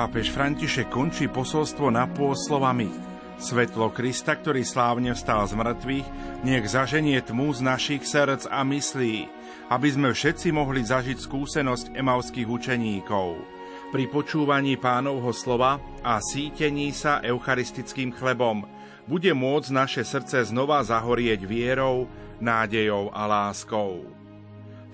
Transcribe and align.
Pápež 0.00 0.32
František 0.32 0.88
končí 0.88 1.28
posolstvo 1.28 1.92
na 1.92 2.08
slovami 2.32 2.88
Svetlo 3.36 3.92
Krista, 3.92 4.32
ktorý 4.32 4.64
slávne 4.64 5.12
vstal 5.12 5.44
z 5.44 5.52
mŕtvych, 5.52 6.08
nech 6.40 6.64
zaženie 6.64 7.20
tmu 7.20 7.52
z 7.52 7.60
našich 7.60 8.08
srdc 8.08 8.48
a 8.48 8.64
myslí, 8.64 9.28
aby 9.68 9.88
sme 9.92 10.16
všetci 10.16 10.56
mohli 10.56 10.88
zažiť 10.88 11.20
skúsenosť 11.20 11.92
emavských 11.92 12.48
učeníkov. 12.48 13.44
Pri 13.92 14.08
počúvaní 14.08 14.80
pánovho 14.80 15.36
slova 15.36 15.76
a 16.00 16.16
sítení 16.24 16.96
sa 16.96 17.20
eucharistickým 17.20 18.16
chlebom 18.16 18.64
bude 19.04 19.36
môcť 19.36 19.68
naše 19.68 20.00
srdce 20.00 20.48
znova 20.48 20.80
zahorieť 20.80 21.44
vierou, 21.44 22.08
nádejou 22.40 23.12
a 23.12 23.28
láskou. 23.28 24.19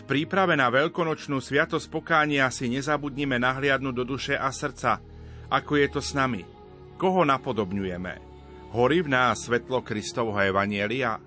Príprave 0.06 0.54
na 0.54 0.70
veľkonočnú 0.70 1.42
sviatosť 1.42 1.90
pokánia 1.90 2.46
si 2.54 2.70
nezabudnime 2.70 3.42
nahliadnúť 3.42 3.94
do 3.94 4.04
duše 4.06 4.38
a 4.38 4.54
srdca, 4.54 5.02
ako 5.50 5.72
je 5.82 5.86
to 5.90 5.98
s 5.98 6.14
nami. 6.14 6.46
Koho 6.94 7.26
napodobňujeme? 7.26 8.14
Horí 8.70 9.02
v 9.02 9.10
nás 9.10 9.50
svetlo 9.50 9.82
Kristovho 9.82 10.38
Evanielia? 10.38 11.18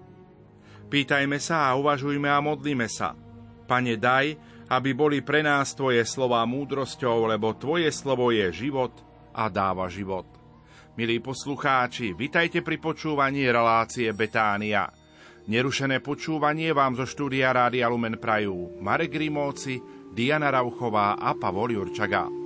Pýtajme 0.88 1.44
sa 1.44 1.68
a 1.68 1.76
uvažujme 1.76 2.32
a 2.32 2.40
modlíme 2.40 2.88
sa. 2.88 3.20
Pane, 3.68 4.00
daj, 4.00 4.40
aby 4.72 4.96
boli 4.96 5.20
pre 5.28 5.44
nás 5.44 5.76
Tvoje 5.76 6.02
slova 6.08 6.40
múdrosťou, 6.48 7.28
lebo 7.30 7.60
Tvoje 7.60 7.92
slovo 7.92 8.32
je 8.32 8.48
život 8.56 8.96
a 9.36 9.52
dáva 9.52 9.92
život. 9.92 10.26
Milí 10.96 11.20
poslucháči, 11.20 12.16
vitajte 12.16 12.64
pri 12.64 12.80
počúvaní 12.80 13.44
relácie 13.52 14.08
Betánia. 14.16 14.99
Nerušené 15.50 15.98
počúvanie 16.06 16.70
vám 16.78 16.94
zo 16.94 17.10
štúdia 17.10 17.50
Rádia 17.50 17.90
Lumen 17.90 18.22
Prajú 18.22 18.78
Marek 18.78 19.18
Rimóci, 19.18 19.82
Diana 20.14 20.54
Rauchová 20.54 21.18
a 21.18 21.34
Pavol 21.34 21.74
Jurčaga. 21.74 22.39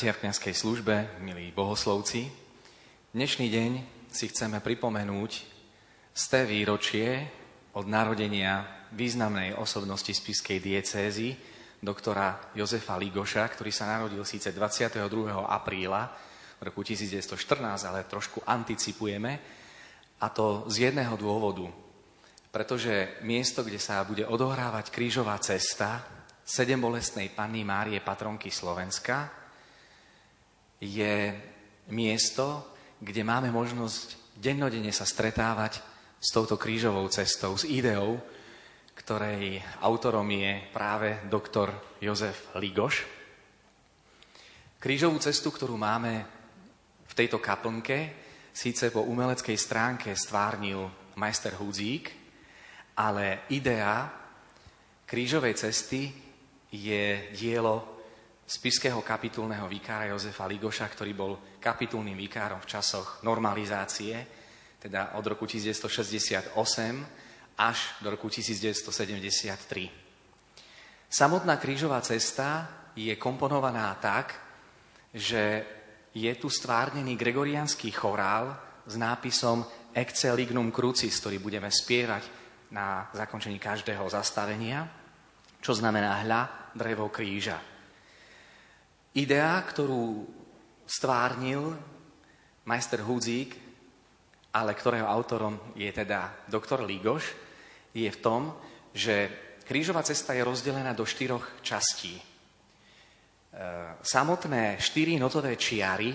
Bratia 0.00 0.16
v 0.16 0.24
kniazkej 0.24 0.56
službe, 0.56 0.94
milí 1.20 1.52
bohoslovci, 1.52 2.24
dnešný 3.12 3.52
deň 3.52 3.70
si 4.08 4.32
chceme 4.32 4.56
pripomenúť 4.64 5.32
z 6.16 6.24
té 6.24 6.48
výročie 6.48 7.28
od 7.76 7.84
narodenia 7.84 8.88
významnej 8.96 9.60
osobnosti 9.60 10.08
spiskej 10.08 10.56
diecézy, 10.56 11.36
doktora 11.84 12.48
Jozefa 12.56 12.96
Ligoša, 12.96 13.44
ktorý 13.52 13.68
sa 13.68 13.92
narodil 13.92 14.24
síce 14.24 14.56
22. 14.56 15.04
apríla 15.36 16.08
roku 16.64 16.80
1914, 16.80 17.60
ale 17.84 18.08
trošku 18.08 18.40
anticipujeme, 18.48 19.32
a 20.16 20.26
to 20.32 20.64
z 20.72 20.88
jedného 20.88 21.12
dôvodu. 21.20 21.68
Pretože 22.48 23.20
miesto, 23.20 23.60
kde 23.60 23.76
sa 23.76 24.00
bude 24.08 24.24
odohrávať 24.24 24.88
krížová 24.88 25.36
cesta 25.44 26.00
sedem 26.40 26.80
bolestnej 26.80 27.28
Panny 27.36 27.68
Márie 27.68 28.00
Patronky 28.00 28.48
Slovenska, 28.48 29.39
je 30.80 31.36
miesto, 31.92 32.72
kde 32.96 33.20
máme 33.20 33.52
možnosť 33.52 34.36
dennodenne 34.40 34.90
sa 34.90 35.04
stretávať 35.04 35.84
s 36.16 36.28
touto 36.32 36.56
krížovou 36.56 37.04
cestou, 37.12 37.52
s 37.56 37.68
ideou, 37.68 38.16
ktorej 38.96 39.60
autorom 39.84 40.24
je 40.28 40.60
práve 40.72 41.24
doktor 41.28 41.72
Jozef 42.00 42.52
Ligoš. 42.56 43.04
Krížovú 44.80 45.20
cestu, 45.20 45.52
ktorú 45.52 45.76
máme 45.76 46.24
v 47.04 47.12
tejto 47.12 47.36
kaplnke, 47.36 48.16
síce 48.52 48.88
po 48.88 49.04
umeleckej 49.04 49.56
stránke 49.56 50.16
stvárnil 50.16 50.88
majster 51.20 51.56
Hudzík, 51.56 52.08
ale 52.96 53.44
idea 53.52 54.08
krížovej 55.04 55.56
cesty 55.56 56.12
je 56.72 57.32
dielo 57.36 57.99
spiského 58.50 58.98
kapitulného 59.06 59.70
vikára 59.70 60.10
Jozefa 60.10 60.50
Ligoša, 60.50 60.90
ktorý 60.90 61.14
bol 61.14 61.38
kapitulným 61.62 62.18
vikárom 62.18 62.58
v 62.58 62.66
časoch 62.66 63.22
normalizácie, 63.22 64.26
teda 64.82 65.14
od 65.14 65.22
roku 65.22 65.46
1968 65.46 66.58
až 67.62 67.78
do 68.02 68.10
roku 68.10 68.26
1973. 68.26 69.54
Samotná 71.06 71.62
krížová 71.62 72.02
cesta 72.02 72.66
je 72.98 73.14
komponovaná 73.14 73.94
tak, 74.02 74.34
že 75.14 75.62
je 76.10 76.34
tu 76.34 76.50
stvárnený 76.50 77.14
gregoriánsky 77.14 77.94
chorál 77.94 78.58
s 78.82 78.98
nápisom 78.98 79.62
Ecce 79.94 80.34
lignum 80.34 80.74
crucis, 80.74 81.14
ktorý 81.22 81.38
budeme 81.38 81.70
spievať 81.70 82.26
na 82.74 83.06
zakončení 83.14 83.62
každého 83.62 84.10
zastavenia, 84.10 84.90
čo 85.62 85.70
znamená 85.70 86.26
hľa 86.26 86.74
drevo 86.74 87.10
kríža. 87.14 87.79
Idea, 89.10 89.58
ktorú 89.66 90.22
stvárnil 90.86 91.74
majster 92.62 93.02
Hudzík, 93.02 93.58
ale 94.54 94.74
ktorého 94.74 95.06
autorom 95.06 95.58
je 95.74 95.90
teda 95.90 96.46
doktor 96.46 96.86
Ligoš, 96.86 97.26
je 97.90 98.06
v 98.06 98.22
tom, 98.22 98.54
že 98.94 99.30
krížová 99.66 100.06
cesta 100.06 100.30
je 100.34 100.46
rozdelená 100.46 100.94
do 100.94 101.02
štyroch 101.02 101.62
častí. 101.62 102.18
E, 102.18 102.22
samotné 103.98 104.78
štyri 104.78 105.18
notové 105.18 105.58
čiary 105.58 106.14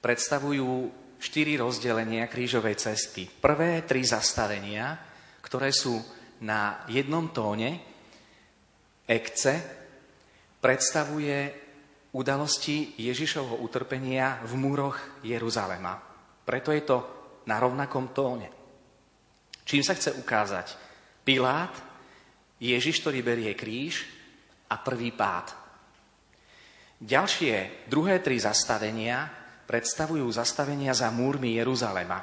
predstavujú 0.00 0.68
štyri 1.16 1.56
rozdelenia 1.56 2.28
krížovej 2.28 2.76
cesty. 2.76 3.24
Prvé 3.24 3.88
tri 3.88 4.04
zastavenia, 4.04 5.00
ktoré 5.40 5.72
sú 5.72 5.96
na 6.44 6.84
jednom 6.92 7.32
tóne, 7.32 7.80
ekce, 9.08 9.52
predstavuje 10.60 11.61
udalosti 12.12 12.92
Ježišovho 13.00 13.60
utrpenia 13.64 14.44
v 14.44 14.52
múroch 14.60 15.24
Jeruzalema. 15.24 15.96
Preto 16.44 16.70
je 16.72 16.82
to 16.84 16.98
na 17.48 17.56
rovnakom 17.56 18.12
tóne. 18.12 18.48
Čím 19.64 19.80
sa 19.80 19.96
chce 19.96 20.12
ukázať? 20.20 20.76
Pilát, 21.24 21.72
Ježiš, 22.60 23.00
ktorý 23.00 23.24
berie 23.24 23.52
kríž 23.56 24.04
a 24.68 24.76
prvý 24.78 25.14
pád. 25.14 25.54
Ďalšie, 27.02 27.88
druhé 27.90 28.22
tri 28.22 28.38
zastavenia 28.38 29.26
predstavujú 29.66 30.26
zastavenia 30.30 30.94
za 30.94 31.10
múrmi 31.10 31.58
Jeruzalema. 31.58 32.22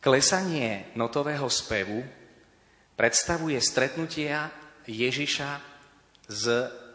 Klesanie 0.00 0.94
notového 0.94 1.46
spevu 1.50 2.02
predstavuje 2.94 3.58
stretnutia 3.58 4.50
Ježiša 4.86 5.50
s 6.30 6.44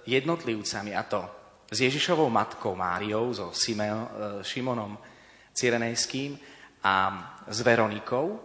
jednotlivcami, 0.05 0.91
a 0.95 1.03
to 1.03 1.21
s 1.71 1.77
Ježišovou 1.79 2.27
matkou 2.27 2.75
Máriou, 2.75 3.31
so 3.31 3.55
e, 3.55 3.87
Šimonom 4.43 4.99
Cyrenejským 5.55 6.35
a 6.83 6.95
s 7.47 7.59
Veronikou. 7.63 8.39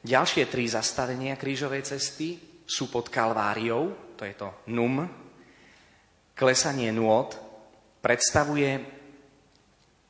Ďalšie 0.00 0.48
tri 0.48 0.64
zastavenia 0.64 1.36
krížovej 1.36 1.84
cesty 1.84 2.40
sú 2.64 2.88
pod 2.88 3.12
Kalváriou, 3.12 4.16
to 4.16 4.24
je 4.24 4.32
to 4.32 4.48
num. 4.72 5.04
Klesanie 6.32 6.88
nôd 6.88 7.36
predstavuje 8.00 8.80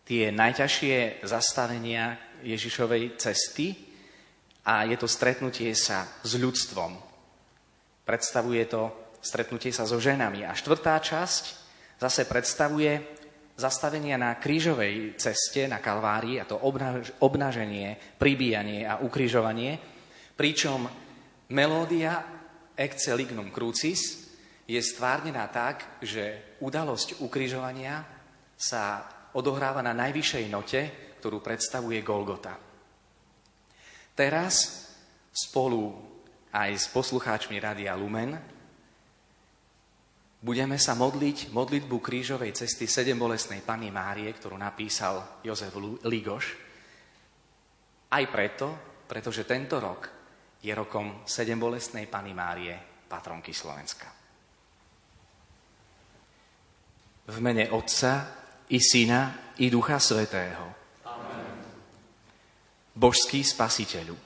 tie 0.06 0.30
najťažšie 0.30 1.26
zastavenia 1.26 2.18
Ježišovej 2.46 3.18
cesty 3.18 3.74
a 4.62 4.86
je 4.86 4.94
to 4.94 5.10
stretnutie 5.10 5.74
sa 5.74 6.06
s 6.22 6.38
ľudstvom. 6.38 6.94
Predstavuje 8.06 8.62
to 8.70 8.94
stretnutie 9.20 9.70
sa 9.70 9.84
so 9.84 10.00
ženami. 10.00 10.42
A 10.48 10.56
štvrtá 10.56 10.96
časť 11.00 11.44
zase 12.00 12.24
predstavuje 12.24 13.20
zastavenia 13.60 14.16
na 14.16 14.40
krížovej 14.40 15.20
ceste 15.20 15.68
na 15.68 15.84
Kalvárii, 15.84 16.40
a 16.40 16.48
to 16.48 16.56
obnaženie, 17.20 18.16
pribíjanie 18.16 18.88
a 18.88 19.04
ukrižovanie, 19.04 19.76
pričom 20.32 20.88
melódia 21.52 22.24
Ecce 22.72 23.12
lignum 23.12 23.52
crucis 23.52 24.32
je 24.64 24.80
stvárnená 24.80 25.44
tak, 25.52 26.00
že 26.00 26.56
udalosť 26.64 27.20
ukrižovania 27.20 28.00
sa 28.56 29.04
odohráva 29.36 29.84
na 29.84 29.92
najvyššej 29.92 30.44
note, 30.48 30.80
ktorú 31.20 31.44
predstavuje 31.44 32.00
Golgota. 32.00 32.56
Teraz 34.16 34.88
spolu 35.28 35.92
aj 36.56 36.70
s 36.72 36.86
poslucháčmi 36.88 37.60
Radia 37.60 37.92
Lumen 37.92 38.59
budeme 40.40 40.80
sa 40.80 40.96
modliť 40.96 41.52
modlitbu 41.52 41.96
krížovej 42.00 42.56
cesty 42.56 42.88
sedem 42.88 43.20
bolestnej 43.20 43.60
Pany 43.60 43.92
Márie, 43.92 44.32
ktorú 44.32 44.56
napísal 44.56 45.40
Jozef 45.44 45.76
Ligoš. 46.08 46.46
Aj 48.10 48.24
preto, 48.26 48.66
pretože 49.04 49.44
tento 49.44 49.76
rok 49.76 50.08
je 50.64 50.72
rokom 50.72 51.22
sedem 51.28 51.60
bolestnej 51.60 52.08
Pany 52.08 52.32
Márie, 52.32 52.74
patronky 53.06 53.52
Slovenska. 53.52 54.08
V 57.30 57.36
mene 57.38 57.70
Otca 57.70 58.40
i 58.72 58.80
Syna 58.80 59.54
i 59.60 59.70
Ducha 59.70 60.00
Svetého. 60.00 60.66
Amen. 61.06 61.54
Božský 62.96 63.44
Spasiteľu. 63.44 64.16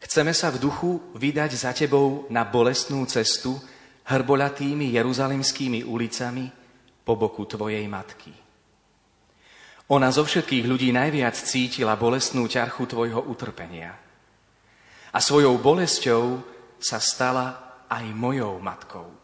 Chceme 0.00 0.32
sa 0.32 0.48
v 0.48 0.58
duchu 0.58 1.12
vydať 1.14 1.50
za 1.54 1.70
Tebou 1.76 2.26
na 2.32 2.42
bolestnú 2.48 3.04
cestu 3.04 3.60
hrbolatými 4.10 4.90
jeruzalemskými 4.90 5.86
ulicami 5.86 6.50
po 7.06 7.14
boku 7.14 7.46
Tvojej 7.46 7.86
matky. 7.86 8.34
Ona 9.90 10.10
zo 10.10 10.26
všetkých 10.26 10.66
ľudí 10.66 10.90
najviac 10.90 11.38
cítila 11.38 11.94
bolestnú 11.94 12.50
ťarchu 12.50 12.84
Tvojho 12.90 13.30
utrpenia. 13.30 13.94
A 15.10 15.18
svojou 15.18 15.58
bolesťou 15.58 16.42
sa 16.78 16.98
stala 16.98 17.82
aj 17.86 18.04
mojou 18.14 18.58
matkou 18.58 19.20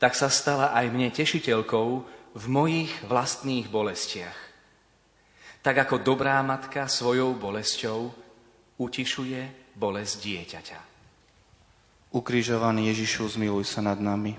tak 0.00 0.16
sa 0.16 0.32
stala 0.32 0.72
aj 0.72 0.88
mne 0.88 1.12
tešiteľkou 1.12 1.88
v 2.32 2.44
mojich 2.48 2.88
vlastných 3.04 3.68
bolestiach. 3.68 4.38
Tak 5.60 5.76
ako 5.84 6.00
dobrá 6.00 6.40
matka 6.40 6.88
svojou 6.88 7.36
bolesťou 7.36 8.08
utišuje 8.80 9.76
bolesť 9.76 10.14
dieťaťa. 10.24 10.89
Ukrižovaný 12.10 12.90
Ježišu, 12.90 13.38
zmiluj 13.38 13.70
sa 13.70 13.86
nad 13.86 14.02
nami. 14.02 14.34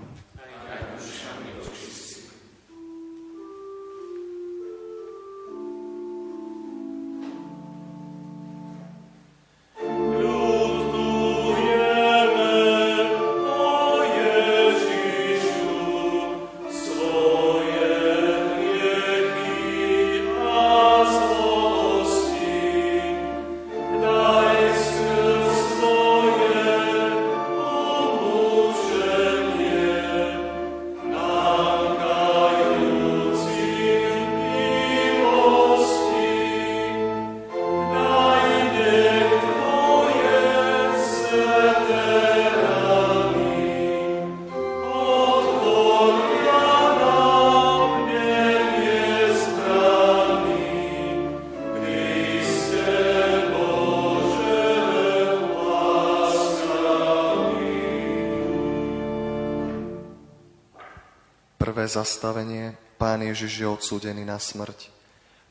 Zastavenie, 61.74 62.76
Pán 63.00 63.24
Ježiš 63.24 63.64
je 63.64 63.66
odsúdený 63.66 64.22
na 64.22 64.38
smrť. 64.38 64.92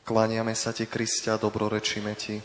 Klaniame 0.06 0.56
sa 0.56 0.72
Ti, 0.72 0.88
Kristia, 0.88 1.36
dobrorečíme 1.36 2.12
Ti. 2.14 2.36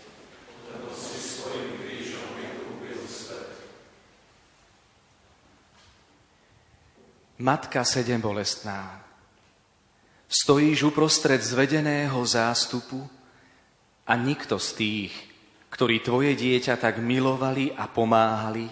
Matka 7.38 7.86
sedem 7.86 8.18
bolestná, 8.18 8.98
stojíš 10.26 10.90
uprostred 10.90 11.38
zvedeného 11.38 12.18
zástupu 12.26 13.06
a 14.10 14.18
nikto 14.18 14.58
z 14.58 14.70
tých, 14.74 15.14
ktorí 15.70 16.02
tvoje 16.02 16.34
dieťa 16.34 16.82
tak 16.82 16.98
milovali 16.98 17.70
a 17.78 17.86
pomáhali, 17.86 18.66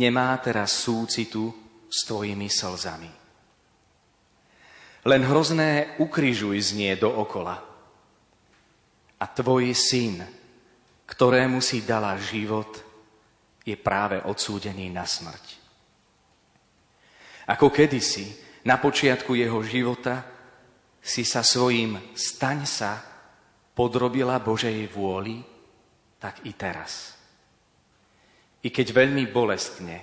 nemá 0.00 0.32
teraz 0.40 0.80
súcitu 0.80 1.52
s 1.92 2.08
tvojimi 2.08 2.48
slzami. 2.48 3.23
Len 5.04 5.22
hrozné 5.24 6.00
ukrižuj 6.00 6.72
znie 6.72 6.96
dookola. 6.96 7.60
A 9.20 9.24
tvoj 9.28 9.76
syn, 9.76 10.24
ktorému 11.04 11.60
si 11.60 11.84
dala 11.84 12.16
život, 12.16 12.72
je 13.64 13.76
práve 13.76 14.20
odsúdený 14.24 14.88
na 14.88 15.04
smrť. 15.04 15.60
Ako 17.48 17.68
kedysi, 17.68 18.32
na 18.64 18.80
počiatku 18.80 19.36
jeho 19.36 19.60
života, 19.60 20.24
si 21.04 21.20
sa 21.20 21.44
svojim 21.44 22.16
staň 22.16 22.64
sa 22.64 22.96
podrobila 23.76 24.40
Božej 24.40 24.88
vôli, 24.88 25.44
tak 26.16 26.48
i 26.48 26.56
teraz. 26.56 27.12
I 28.64 28.72
keď 28.72 29.04
veľmi 29.04 29.28
bolestne 29.28 30.00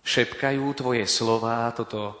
šepkajú 0.00 0.64
tvoje 0.72 1.04
slová 1.04 1.68
toto 1.76 2.16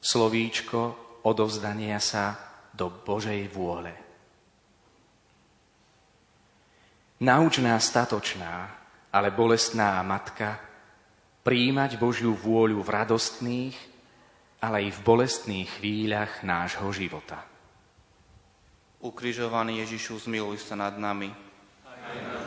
slovíčko 0.00 1.09
odovzdania 1.26 1.98
sa 2.00 2.36
do 2.72 2.88
Božej 2.88 3.50
vôle. 3.50 3.92
Nauč 7.20 7.60
nás 7.60 7.84
statočná, 7.84 8.72
ale 9.12 9.28
bolestná 9.28 10.00
matka, 10.00 10.56
príjmať 11.44 12.00
Božiu 12.00 12.32
vôľu 12.32 12.80
v 12.80 12.90
radostných, 12.90 13.76
ale 14.64 14.88
i 14.88 14.90
v 14.92 15.00
bolestných 15.04 15.68
chvíľach 15.80 16.40
nášho 16.44 16.88
života. 16.92 17.44
Ukrižovaný 19.00 19.84
Ježišu, 19.84 20.28
zmiluj 20.28 20.60
sa 20.60 20.76
nad 20.76 20.96
nami. 20.96 21.32
Aj 21.84 22.16
nad 22.20 22.39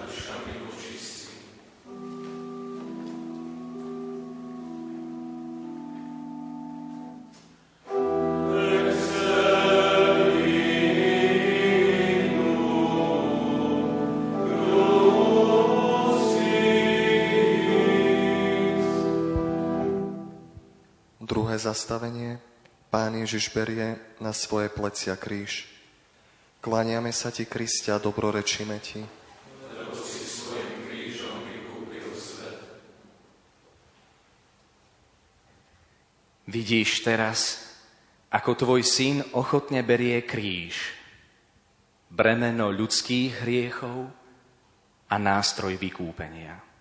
zastavenie 21.73 22.37
Pán 22.93 23.17
Ježiš 23.17 23.49
berie 23.49 23.97
na 24.21 24.29
svoje 24.29 24.69
plecia 24.69 25.17
kríž. 25.17 25.65
Klaniame 26.61 27.09
sa 27.09 27.33
Ti, 27.33 27.49
Kristia, 27.49 27.97
dobrorečíme 27.97 28.77
Ti. 28.77 29.01
Vidíš 36.45 37.01
teraz, 37.01 37.65
ako 38.29 38.53
tvoj 38.53 38.85
syn 38.85 39.25
ochotne 39.33 39.81
berie 39.81 40.21
kríž, 40.21 40.93
bremeno 42.13 42.69
ľudských 42.69 43.41
hriechov 43.41 44.13
a 45.09 45.15
nástroj 45.17 45.73
vykúpenia. 45.81 46.72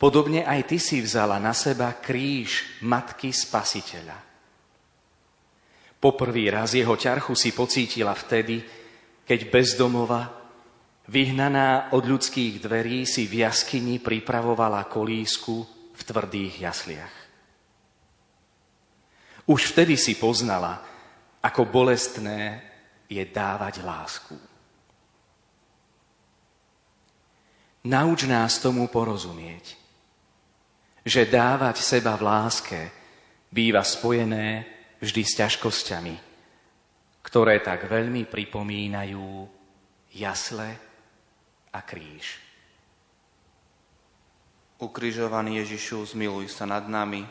Podobne 0.00 0.48
aj 0.48 0.64
ty 0.64 0.80
si 0.80 1.04
vzala 1.04 1.36
na 1.36 1.52
seba 1.52 1.92
kríž 1.92 2.80
Matky 2.80 3.36
Spasiteľa. 3.36 4.16
Poprvý 6.00 6.48
raz 6.48 6.72
jeho 6.72 6.96
ťarchu 6.96 7.36
si 7.36 7.52
pocítila 7.52 8.16
vtedy, 8.16 8.64
keď 9.28 9.52
bezdomova, 9.52 10.32
vyhnaná 11.04 11.92
od 11.92 12.08
ľudských 12.08 12.64
dverí, 12.64 13.04
si 13.04 13.28
v 13.28 13.44
jaskyni 13.44 14.00
pripravovala 14.00 14.88
kolísku 14.88 15.68
v 15.92 16.00
tvrdých 16.00 16.54
jasliach. 16.64 17.16
Už 19.44 19.76
vtedy 19.76 20.00
si 20.00 20.16
poznala, 20.16 20.80
ako 21.44 21.68
bolestné 21.68 22.64
je 23.04 23.20
dávať 23.20 23.84
lásku. 23.84 24.36
Nauč 27.84 28.24
nás 28.24 28.56
tomu 28.60 28.88
porozumieť, 28.88 29.79
že 31.10 31.26
dávať 31.26 31.82
seba 31.82 32.14
v 32.14 32.22
láske 32.22 32.80
býva 33.50 33.82
spojené 33.82 34.62
vždy 35.02 35.22
s 35.26 35.32
ťažkosťami, 35.42 36.14
ktoré 37.26 37.58
tak 37.58 37.90
veľmi 37.90 38.30
pripomínajú 38.30 39.26
jasle 40.14 40.70
a 41.74 41.78
kríž. 41.82 42.38
Ukrižovaný 44.78 45.66
Ježišu, 45.66 46.14
zmiluj 46.14 46.54
sa 46.54 46.70
nad 46.70 46.86
nami, 46.86 47.26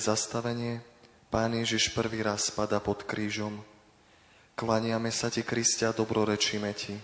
zastavenie. 0.00 0.80
Pán 1.28 1.52
Ježiš 1.52 1.92
prvý 1.92 2.24
raz 2.24 2.48
spada 2.48 2.80
pod 2.80 3.04
krížom. 3.04 3.60
Klaniame 4.56 5.12
sa 5.12 5.28
ti, 5.28 5.44
Kristia, 5.44 5.92
dobrorečíme 5.92 6.72
ti. 6.74 6.96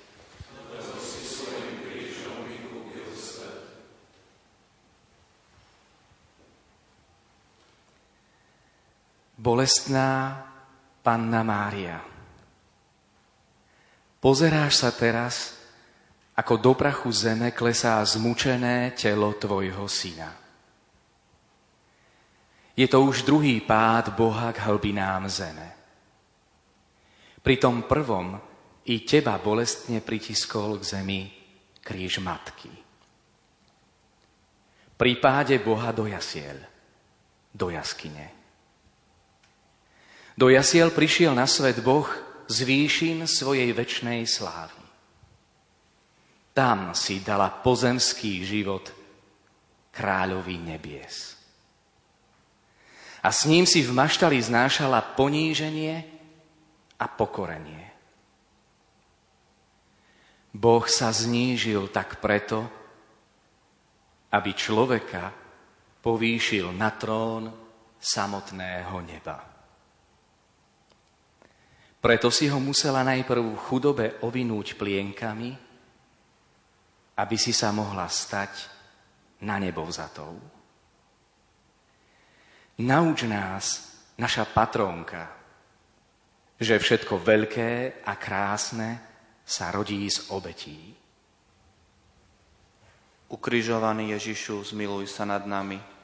Bolestná 9.37 10.43
Panna 11.07 11.47
Mária. 11.47 12.03
Pozeráš 14.19 14.83
sa 14.83 14.91
teraz, 14.91 15.55
ako 16.35 16.59
do 16.59 16.73
prachu 16.75 17.15
zeme 17.15 17.55
klesá 17.55 18.03
zmučené 18.03 18.91
telo 18.99 19.31
tvojho 19.39 19.87
syna. 19.87 20.46
Je 22.77 22.85
to 22.85 23.09
už 23.09 23.25
druhý 23.25 23.65
pád 23.65 24.13
Boha 24.13 24.53
k 24.53 24.69
hlbinám 24.69 25.33
zeme. 25.33 25.73
Pri 27.41 27.57
tom 27.57 27.89
prvom 27.89 28.37
i 28.93 29.01
teba 29.01 29.41
bolestne 29.41 30.05
pritiskol 30.05 30.77
k 30.77 30.85
zemi 30.85 31.21
kríž 31.81 32.21
matky. 32.21 32.69
Pri 34.93 35.13
páde 35.17 35.57
Boha 35.57 35.89
do 35.89 36.05
jasiel, 36.05 36.61
do 37.49 37.73
jaskyne. 37.73 38.37
Do 40.37 40.53
jasiel 40.53 40.93
prišiel 40.93 41.33
na 41.33 41.49
svet 41.49 41.81
Boh 41.81 42.05
z 42.45 42.61
výšin 42.61 43.25
svojej 43.25 43.73
väčšnej 43.73 44.29
slávy. 44.29 44.85
Tam 46.53 46.93
si 46.93 47.25
dala 47.25 47.49
pozemský 47.49 48.45
život 48.45 48.93
kráľovi 49.97 50.61
nebies 50.61 51.36
a 53.27 53.35
s 53.35 53.51
ním 53.51 53.67
si 53.67 53.83
v 53.83 53.91
maštali 53.91 54.39
znášala 54.39 55.03
poníženie 55.19 55.99
a 56.95 57.11
pokorenie. 57.11 57.91
Boh 60.55 60.87
sa 60.87 61.11
znížil 61.11 61.91
tak 61.91 62.23
preto, 62.23 62.63
aby 64.31 64.51
človeka 64.55 65.35
povýšil 65.99 66.71
na 66.71 66.95
trón 66.95 67.51
samotného 67.99 68.97
neba. 69.03 69.43
Preto 71.99 72.31
si 72.31 72.47
ho 72.47 72.63
musela 72.63 73.03
najprv 73.03 73.43
v 73.43 73.63
chudobe 73.67 74.07
ovinúť 74.23 74.79
plienkami, 74.79 75.51
aby 77.19 77.35
si 77.35 77.51
sa 77.51 77.75
mohla 77.75 78.07
stať 78.07 78.71
na 79.43 79.59
nebo 79.59 79.83
vzatou. 79.83 80.56
Nauč 82.77 83.25
nás, 83.25 83.65
naša 84.21 84.45
patrónka, 84.53 85.33
že 86.61 86.77
všetko 86.77 87.17
veľké 87.25 88.05
a 88.05 88.13
krásne 88.21 89.01
sa 89.41 89.73
rodí 89.73 90.05
z 90.13 90.29
obetí. 90.29 90.93
Ukrižovaný 93.33 94.13
Ježišu, 94.13 94.61
zmiluj 94.77 95.09
sa 95.09 95.25
nad 95.25 95.49
nami. 95.49 95.96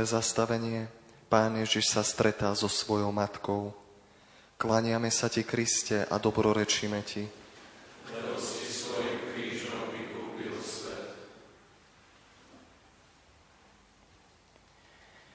Štvrté 0.00 0.16
zastavenie. 0.16 0.88
Pán 1.28 1.60
Ježiš 1.60 1.92
sa 1.92 2.00
stretá 2.00 2.48
so 2.56 2.72
svojou 2.72 3.12
matkou. 3.12 3.76
Klaniame 4.56 5.12
sa 5.12 5.28
ti, 5.28 5.44
Kriste, 5.44 6.08
a 6.08 6.16
dobrorečíme 6.16 7.04
ti. 7.04 7.28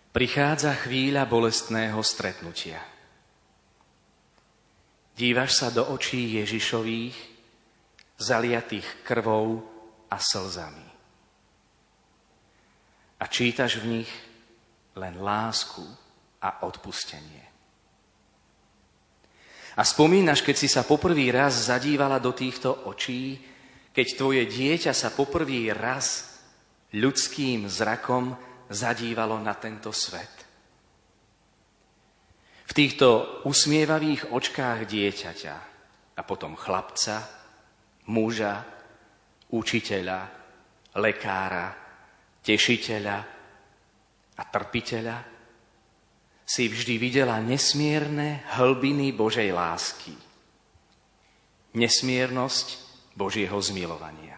Prichádza 0.10 0.74
chvíľa 0.82 1.30
bolestného 1.30 2.02
stretnutia. 2.02 2.82
Dívaš 5.14 5.62
sa 5.62 5.70
do 5.70 5.94
očí 5.94 6.42
Ježišových, 6.42 7.14
zaliatých 8.18 9.06
krvou 9.06 9.62
a 10.10 10.18
slzami. 10.18 10.90
A 13.22 13.30
čítaš 13.30 13.78
v 13.78 14.02
nich 14.02 14.12
len 14.96 15.20
lásku 15.20 15.84
a 16.42 16.64
odpustenie. 16.64 17.46
A 19.75 19.84
spomínaš, 19.84 20.40
keď 20.40 20.56
si 20.56 20.68
sa 20.72 20.88
poprvý 20.88 21.36
raz 21.36 21.68
zadívala 21.68 22.16
do 22.24 22.32
týchto 22.32 22.88
očí, 22.88 23.36
keď 23.92 24.08
tvoje 24.16 24.44
dieťa 24.48 24.96
sa 24.96 25.12
poprvý 25.12 25.72
raz 25.75 26.40
ľudským 26.96 27.68
zrakom 27.68 28.36
zadívalo 28.72 29.36
na 29.44 29.52
tento 29.60 29.92
svet. 29.92 30.32
V 32.66 32.72
týchto 32.72 33.42
usmievavých 33.44 34.32
očkách 34.32 34.88
dieťaťa 34.88 35.56
a 36.16 36.22
potom 36.24 36.56
chlapca, 36.56 37.28
muža, 38.08 38.64
učiteľa, 39.52 40.22
lekára, 40.96 41.75
tešiteľa, 42.40 43.35
a 44.36 44.44
trpiteľa, 44.44 45.18
si 46.46 46.70
vždy 46.70 47.01
videla 47.01 47.42
nesmierne 47.42 48.46
hlbiny 48.54 49.10
Božej 49.18 49.50
lásky. 49.50 50.13
Nesmiernosť 51.74 52.68
Božieho 53.18 53.58
zmilovania. 53.58 54.38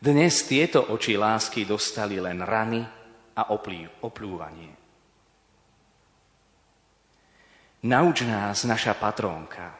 Dnes 0.00 0.44
tieto 0.44 0.84
oči 0.92 1.16
lásky 1.16 1.64
dostali 1.64 2.20
len 2.20 2.44
rany 2.44 2.84
a 3.36 3.52
oplúvanie. 4.04 4.72
Nauč 7.80 8.28
nás, 8.28 8.68
naša 8.68 8.92
patrónka, 8.92 9.72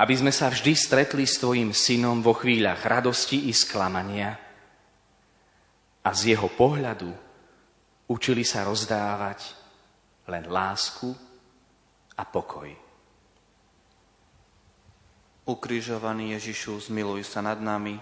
aby 0.00 0.14
sme 0.16 0.32
sa 0.32 0.48
vždy 0.48 0.72
stretli 0.72 1.28
s 1.28 1.36
Tvojim 1.36 1.76
synom 1.76 2.24
vo 2.24 2.32
chvíľach 2.32 2.80
radosti 2.88 3.48
i 3.48 3.52
sklamania, 3.52 4.49
a 6.00 6.10
z 6.16 6.36
jeho 6.36 6.48
pohľadu 6.48 7.12
učili 8.08 8.42
sa 8.42 8.64
rozdávať 8.64 9.54
len 10.26 10.48
lásku 10.48 11.12
a 12.16 12.22
pokoj. 12.24 12.68
Ukrižovaný 15.44 16.38
Ježišu, 16.38 16.90
zmiluj 16.90 17.26
sa 17.26 17.42
nad 17.42 17.58
nami, 17.58 17.98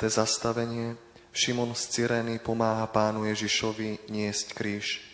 Piaté 0.00 0.16
zastavenie. 0.16 0.96
Šimon 1.28 1.76
z 1.76 1.92
Cyrény 1.92 2.40
pomáha 2.40 2.88
pánu 2.88 3.28
Ježišovi 3.28 4.08
niesť 4.08 4.56
kríž. 4.56 5.04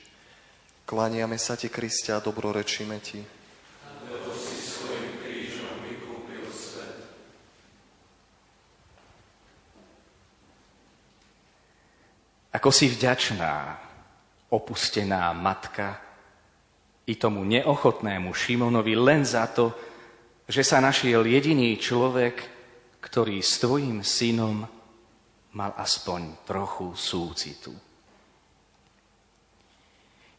Klaniame 0.87 1.43
sa 1.43 1.59
ti, 1.59 1.66
Kristia, 1.66 2.23
a 2.23 2.23
dobrorečíme 2.23 2.95
ti. 3.02 3.19
Ako 12.55 12.71
si 12.71 12.87
vďačná, 12.87 13.83
opustená 14.55 15.35
matka, 15.35 15.99
i 17.11 17.19
tomu 17.19 17.43
neochotnému 17.43 18.31
Šimonovi 18.31 18.95
len 18.95 19.26
za 19.26 19.50
to, 19.50 19.75
že 20.47 20.62
sa 20.62 20.78
našiel 20.78 21.26
jediný 21.26 21.75
človek, 21.75 22.38
ktorý 23.02 23.43
s 23.43 23.59
tvojim 23.59 24.07
synom 24.07 24.75
mal 25.56 25.72
aspoň 25.80 26.44
trochu 26.44 26.92
súcitu. 26.92 27.72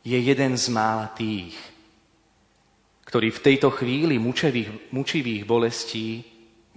Je 0.05 0.17
jeden 0.17 0.53
z 0.53 0.65
mála 0.69 1.09
tých, 1.17 1.57
ktorý 3.03 3.33
v 3.33 3.43
tejto 3.43 3.74
chvíli 3.74 4.21
mučivých, 4.21 4.93
mučivých 4.93 5.43
bolestí 5.43 6.21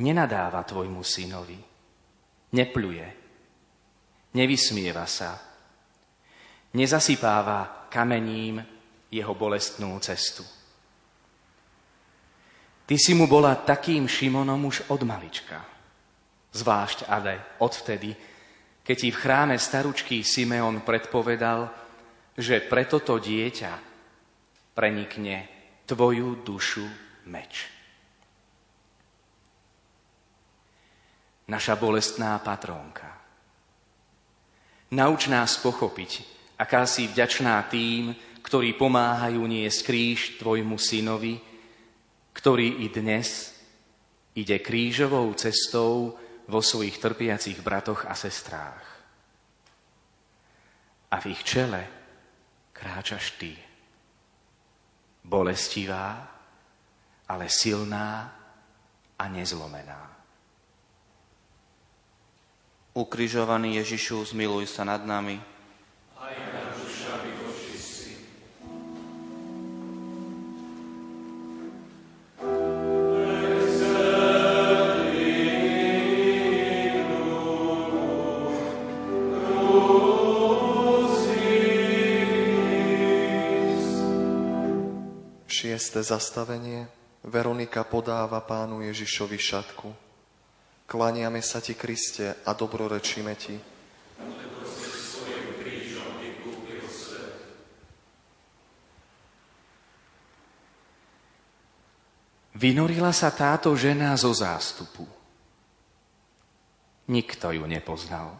nenadáva 0.00 0.64
tvojmu 0.64 1.04
synovi, 1.04 1.60
nepľuje, 2.56 3.06
nevysmieva 4.34 5.04
sa, 5.04 5.36
nezasypáva 6.74 7.86
kamením 7.92 8.64
jeho 9.12 9.34
bolestnú 9.36 9.92
cestu. 10.00 10.42
Ty 12.88 12.96
si 12.98 13.14
mu 13.14 13.30
bola 13.30 13.54
takým 13.54 14.08
Šimonom 14.10 14.66
už 14.66 14.90
od 14.90 15.06
malička. 15.06 15.79
Zvlášť 16.50 17.06
ale 17.06 17.58
odvtedy, 17.62 18.10
keď 18.82 18.96
ti 18.98 19.08
v 19.14 19.20
chráme 19.22 19.54
staručký 19.54 20.26
Simeon 20.26 20.82
predpovedal, 20.82 21.70
že 22.34 22.58
pre 22.64 22.90
toto 22.90 23.22
dieťa 23.22 23.72
prenikne 24.74 25.46
tvoju 25.86 26.42
dušu 26.42 26.86
meč. 27.30 27.70
Naša 31.50 31.74
bolestná 31.78 32.38
patrónka. 32.42 33.10
Nauč 34.90 35.30
nás 35.30 35.54
pochopiť, 35.62 36.26
aká 36.58 36.82
si 36.86 37.06
vďačná 37.06 37.62
tým, 37.70 38.10
ktorí 38.42 38.74
pomáhajú 38.74 39.38
niesť 39.46 39.80
kríž 39.86 40.18
tvojmu 40.42 40.74
synovi, 40.82 41.38
ktorý 42.34 42.82
i 42.82 42.90
dnes 42.90 43.54
ide 44.34 44.58
krížovou 44.58 45.30
cestou 45.38 46.18
vo 46.50 46.58
svojich 46.58 46.98
trpiacich 46.98 47.62
bratoch 47.62 48.10
a 48.10 48.14
sestrách. 48.18 48.82
A 51.10 51.16
v 51.22 51.30
ich 51.30 51.46
čele 51.46 51.86
kráčaš 52.74 53.38
ty. 53.38 53.54
Bolestivá, 55.22 56.26
ale 57.30 57.46
silná 57.46 58.34
a 59.14 59.24
nezlomená. 59.30 60.10
Ukrižovaný 62.90 63.78
Ježišu, 63.78 64.34
zmiluj 64.34 64.66
sa 64.66 64.82
nad 64.82 65.06
nami. 65.06 65.38
Šiesté 85.80 86.04
zastavenie. 86.04 86.92
Veronika 87.24 87.88
podáva 87.88 88.44
pánu 88.44 88.84
Ježišovi 88.84 89.40
šatku. 89.40 89.88
Klaniame 90.84 91.40
sa 91.40 91.64
ti, 91.64 91.72
Kriste, 91.72 92.36
a 92.44 92.52
dobrorečíme 92.52 93.32
ti. 93.32 93.56
Vynorila 102.60 103.16
sa 103.16 103.32
táto 103.32 103.72
žena 103.72 104.12
zo 104.20 104.36
zástupu. 104.36 105.08
Nikto 107.08 107.56
ju 107.56 107.64
nepoznal. 107.64 108.36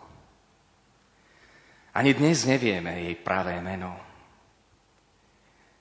Ani 1.97 2.13
dnes 2.13 2.45
nevieme 2.45 3.01
jej 3.09 3.17
pravé 3.17 3.65
meno. 3.65 4.10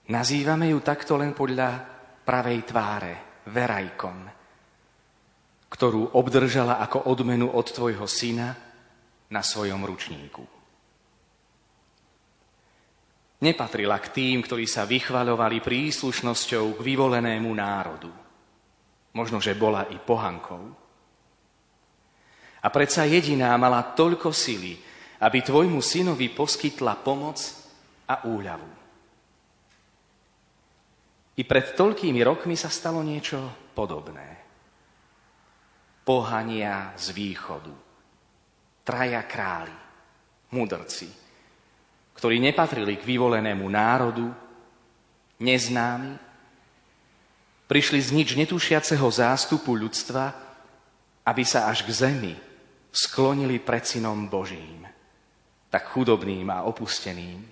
Nazývame 0.09 0.73
ju 0.73 0.81
takto 0.81 1.21
len 1.21 1.37
podľa 1.37 1.85
pravej 2.25 2.65
tváre, 2.65 3.13
verajkon, 3.45 4.19
ktorú 5.69 6.17
obdržala 6.17 6.81
ako 6.81 7.13
odmenu 7.13 7.53
od 7.53 7.69
tvojho 7.69 8.09
syna 8.09 8.57
na 9.29 9.41
svojom 9.45 9.85
ručníku. 9.85 10.41
Nepatrila 13.39 14.01
k 14.01 14.07
tým, 14.09 14.41
ktorí 14.41 14.65
sa 14.65 14.89
vychvaľovali 14.89 15.61
príslušnosťou 15.61 16.75
k 16.75 16.79
vyvolenému 16.81 17.49
národu. 17.53 18.11
Možno, 19.13 19.37
že 19.37 19.53
bola 19.53 19.87
i 19.93 19.97
pohankou. 20.01 20.63
A 22.59 22.67
predsa 22.73 23.05
jediná 23.05 23.53
mala 23.55 23.93
toľko 23.95 24.33
sily, 24.33 24.73
aby 25.21 25.39
tvojmu 25.39 25.79
synovi 25.79 26.33
poskytla 26.33 26.99
pomoc 26.99 27.39
a 28.09 28.27
úľavu. 28.27 28.78
I 31.39 31.47
pred 31.47 31.71
toľkými 31.71 32.19
rokmi 32.19 32.59
sa 32.59 32.67
stalo 32.67 32.99
niečo 32.99 33.71
podobné. 33.71 34.43
Pohania 36.03 36.91
z 36.99 37.15
východu. 37.15 37.71
Traja 38.83 39.23
králi, 39.23 39.71
mudrci, 40.51 41.07
ktorí 42.17 42.43
nepatrili 42.43 42.99
k 42.99 43.07
vyvolenému 43.07 43.63
národu, 43.71 44.27
neznámi, 45.39 46.19
prišli 47.69 47.99
z 48.03 48.09
nič 48.11 48.29
netušiaceho 48.35 49.07
zástupu 49.07 49.71
ľudstva, 49.77 50.35
aby 51.23 51.43
sa 51.47 51.71
až 51.71 51.87
k 51.87 51.93
zemi 51.93 52.33
sklonili 52.89 53.61
pred 53.61 53.85
synom 53.85 54.27
Božím, 54.27 54.89
tak 55.69 55.93
chudobným 55.93 56.49
a 56.49 56.65
opusteným, 56.65 57.45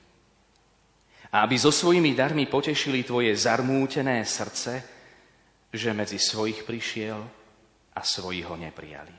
a 1.31 1.43
aby 1.43 1.55
so 1.59 1.71
svojimi 1.71 2.15
darmi 2.15 2.47
potešili 2.47 3.03
tvoje 3.03 3.35
zarmútené 3.35 4.23
srdce, 4.23 4.83
že 5.73 5.91
medzi 5.91 6.15
svojich 6.15 6.63
prišiel 6.63 7.19
a 7.95 7.99
svojich 7.99 8.47
ho 8.47 8.55
neprijali. 8.55 9.15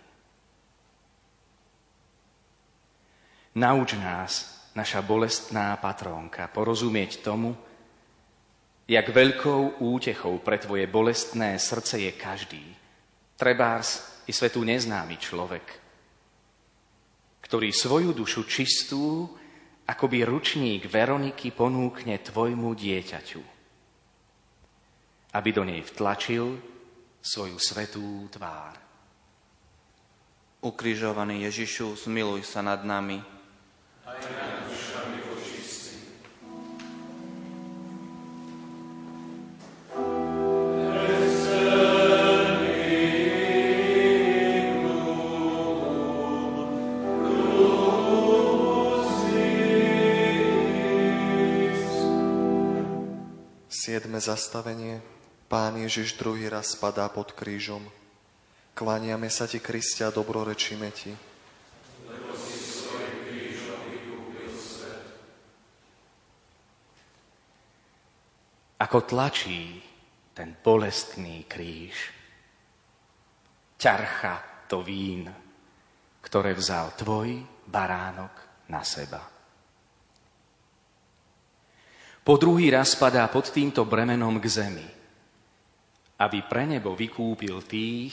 Nauč 3.58 3.98
nás, 3.98 4.32
naša 4.78 5.02
bolestná 5.02 5.74
patrónka, 5.82 6.46
porozumieť 6.48 7.20
tomu, 7.26 7.52
jak 8.88 9.10
veľkou 9.10 9.84
útechou 9.84 10.40
pre 10.40 10.56
tvoje 10.56 10.88
bolestné 10.88 11.60
srdce 11.60 12.08
je 12.08 12.12
každý, 12.16 12.64
trebárs 13.36 14.22
i 14.24 14.32
svetu 14.32 14.64
neznámy 14.64 15.20
človek, 15.20 15.66
ktorý 17.44 17.68
svoju 17.72 18.16
dušu 18.16 18.48
čistú 18.48 19.28
akoby 19.88 20.28
ručník 20.28 20.84
Veroniky 20.84 21.48
ponúkne 21.56 22.20
tvojmu 22.20 22.76
dieťaťu, 22.76 23.42
aby 25.32 25.48
do 25.48 25.64
nej 25.64 25.80
vtlačil 25.80 26.60
svoju 27.24 27.56
svetú 27.56 28.28
tvár. 28.28 28.76
Ukrižovaný 30.60 31.48
Ježišu, 31.48 31.96
zmiluj 31.96 32.44
sa 32.44 32.60
nad 32.60 32.84
nami. 32.84 33.37
Siedme 54.08 54.24
zastavenie. 54.24 55.04
Pán 55.52 55.76
Ježiš 55.76 56.16
druhý 56.16 56.48
raz 56.48 56.72
spadá 56.72 57.04
pod 57.12 57.36
krížom. 57.36 57.84
Klaniame 58.72 59.28
sa 59.28 59.44
ti, 59.44 59.60
Kristia, 59.60 60.08
dobrorečíme 60.08 60.88
ti. 60.96 61.12
Ako 68.80 68.98
tlačí 69.04 69.76
ten 70.32 70.56
bolestný 70.56 71.44
kríž, 71.44 72.08
ťarcha 73.76 74.64
to 74.72 74.80
vín, 74.80 75.28
ktoré 76.24 76.56
vzal 76.56 76.96
tvoj 76.96 77.44
baránok 77.68 78.64
na 78.72 78.80
seba. 78.80 79.37
Po 82.28 82.36
druhý 82.36 82.68
raz 82.68 82.92
padá 82.92 83.24
pod 83.32 83.48
týmto 83.48 83.88
bremenom 83.88 84.36
k 84.36 84.46
zemi, 84.52 84.84
aby 86.20 86.44
pre 86.44 86.68
nebo 86.68 86.92
vykúpil 86.92 87.64
tých, 87.64 88.12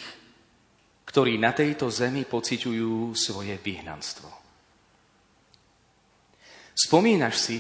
ktorí 1.04 1.36
na 1.36 1.52
tejto 1.52 1.92
zemi 1.92 2.24
pociťujú 2.24 3.12
svoje 3.12 3.60
vyhnanstvo. 3.60 4.32
Spomínaš 6.72 7.36
si, 7.36 7.60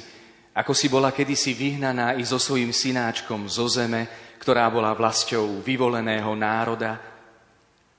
ako 0.55 0.71
si 0.71 0.87
bola 0.87 1.11
kedysi 1.11 1.51
vyhnaná 1.51 2.15
i 2.15 2.23
so 2.23 2.39
svojím 2.39 2.71
synáčkom 2.71 3.51
zo 3.51 3.67
zeme, 3.67 4.07
ktorá 4.39 4.71
bola 4.71 4.95
vlastťou 4.95 5.59
vyvoleného 5.59 6.31
národa 6.39 6.95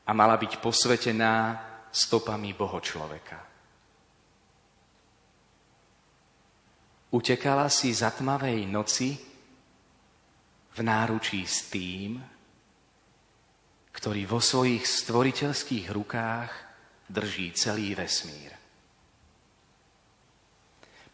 a 0.01 0.11
mala 0.17 0.41
byť 0.41 0.65
posvetená 0.65 1.33
stopami 1.93 2.57
bohočloveka. 2.57 3.56
Utekala 7.11 7.71
si 7.71 7.95
za 7.95 8.11
tmavej 8.11 8.67
noci 8.67 9.15
v 10.77 10.79
náručí 10.83 11.47
s 11.47 11.71
tým, 11.71 12.19
ktorý 13.95 14.29
vo 14.29 14.43
svojich 14.43 14.85
stvoriteľských 14.85 15.87
rukách 15.89 16.51
drží 17.09 17.55
celý 17.57 17.97
vesmír. 17.97 18.53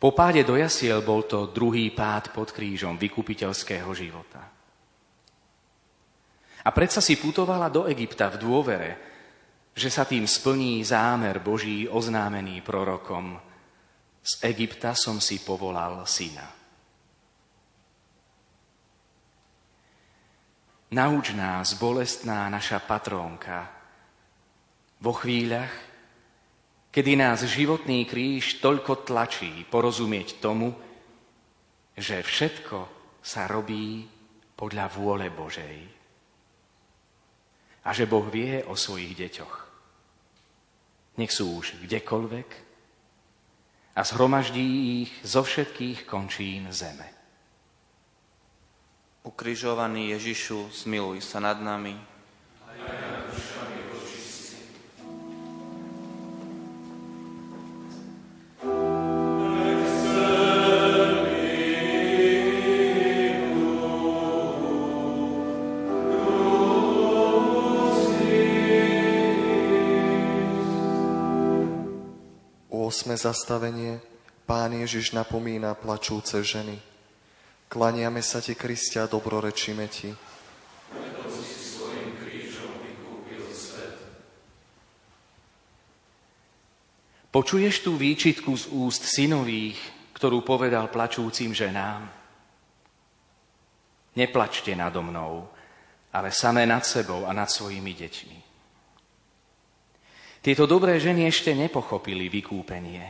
Po 0.03 0.11
páde 0.11 0.43
do 0.43 0.59
jasiel 0.59 0.99
bol 1.07 1.23
to 1.31 1.47
druhý 1.55 1.95
pád 1.95 2.35
pod 2.35 2.51
krížom 2.51 2.99
vykupiteľského 2.99 3.87
života. 3.95 4.43
A 6.63 6.69
predsa 6.75 6.99
si 6.99 7.15
putovala 7.15 7.71
do 7.71 7.87
Egypta 7.87 8.27
v 8.27 8.43
dôvere, 8.43 8.91
že 9.71 9.87
sa 9.87 10.03
tým 10.03 10.27
splní 10.27 10.83
zámer 10.83 11.39
Boží 11.39 11.87
oznámený 11.87 12.67
prorokom. 12.67 13.39
Z 14.23 14.47
Egypta 14.47 14.95
som 14.95 15.19
si 15.19 15.43
povolal 15.43 16.07
syna. 16.07 16.47
Nauč 20.95 21.35
nás, 21.35 21.75
bolestná 21.75 22.47
naša 22.47 22.79
patrónka, 22.87 23.67
vo 25.03 25.11
chvíľach, 25.17 25.75
kedy 26.95 27.19
nás 27.19 27.43
životný 27.43 28.07
kríž 28.07 28.63
toľko 28.63 29.03
tlačí 29.03 29.67
porozumieť 29.67 30.39
tomu, 30.39 30.71
že 31.99 32.23
všetko 32.23 32.79
sa 33.19 33.51
robí 33.51 34.07
podľa 34.55 34.87
vôle 34.93 35.27
Božej. 35.35 35.79
A 37.83 37.91
že 37.91 38.07
Boh 38.07 38.29
vie 38.31 38.63
o 38.63 38.79
svojich 38.79 39.19
deťoch. 39.19 39.55
Nech 41.19 41.35
sú 41.35 41.59
už 41.59 41.83
kdekoľvek 41.83 42.72
a 43.93 44.01
zhromaždí 44.01 45.03
ich 45.05 45.13
zo 45.21 45.45
všetkých 45.45 46.09
končín 46.09 46.73
zeme. 46.73 47.05
Ukrižovaný 49.23 50.17
Ježišu, 50.19 50.73
zmiluj 50.73 51.23
sa 51.23 51.39
nad 51.39 51.61
nami. 51.61 51.95
Osme 72.93 73.17
zastavenie. 73.17 74.05
Pán 74.45 74.77
Ježiš 74.77 75.17
napomína 75.17 75.73
plačúce 75.73 76.45
ženy. 76.45 76.77
Klaniame 77.73 78.21
sa 78.21 78.45
ti, 78.45 78.53
Kristia, 78.53 79.09
dobrorečíme 79.09 79.89
ti. 79.89 80.13
Počuješ 87.33 87.81
tú 87.81 87.97
výčitku 87.97 88.53
z 88.61 88.69
úst 88.77 89.09
synových, 89.09 89.81
ktorú 90.13 90.45
povedal 90.45 90.93
plačúcim 90.93 91.57
ženám? 91.57 92.05
Neplačte 94.21 94.77
nado 94.77 95.01
mnou, 95.01 95.49
ale 96.13 96.29
samé 96.29 96.69
nad 96.69 96.85
sebou 96.85 97.25
a 97.25 97.33
nad 97.33 97.49
svojimi 97.49 97.97
deťmi. 97.97 98.42
Tieto 100.43 100.67
dobré 100.67 100.99
ženy 100.99 101.31
ešte 101.31 101.55
nepochopili 101.55 102.27
vykúpenie. 102.27 103.07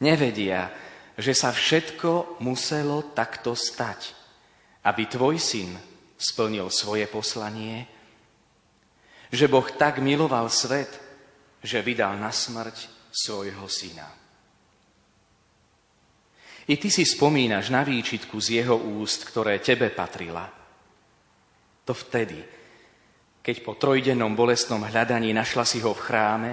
Nevedia, 0.00 0.72
že 1.12 1.36
sa 1.36 1.52
všetko 1.52 2.40
muselo 2.40 3.12
takto 3.12 3.52
stať, 3.52 4.16
aby 4.88 5.04
tvoj 5.04 5.36
syn 5.36 5.76
splnil 6.16 6.72
svoje 6.72 7.04
poslanie, 7.12 7.84
že 9.28 9.52
Boh 9.52 9.68
tak 9.68 10.00
miloval 10.00 10.48
svet, 10.48 10.88
že 11.60 11.84
vydal 11.84 12.16
na 12.16 12.32
smrť 12.32 12.88
svojho 13.12 13.68
syna. 13.68 14.08
I 16.66 16.74
ty 16.80 16.88
si 16.88 17.04
spomínaš 17.04 17.68
na 17.68 17.84
výčitku 17.84 18.40
z 18.40 18.64
jeho 18.64 18.80
úst, 18.96 19.28
ktoré 19.28 19.60
tebe 19.60 19.92
patrila. 19.92 20.48
To 21.84 21.92
vtedy, 21.94 22.42
keď 23.46 23.62
po 23.62 23.78
trojdennom 23.78 24.34
bolestnom 24.34 24.82
hľadaní 24.82 25.30
našla 25.30 25.62
si 25.62 25.78
ho 25.78 25.94
v 25.94 26.02
chráme 26.02 26.52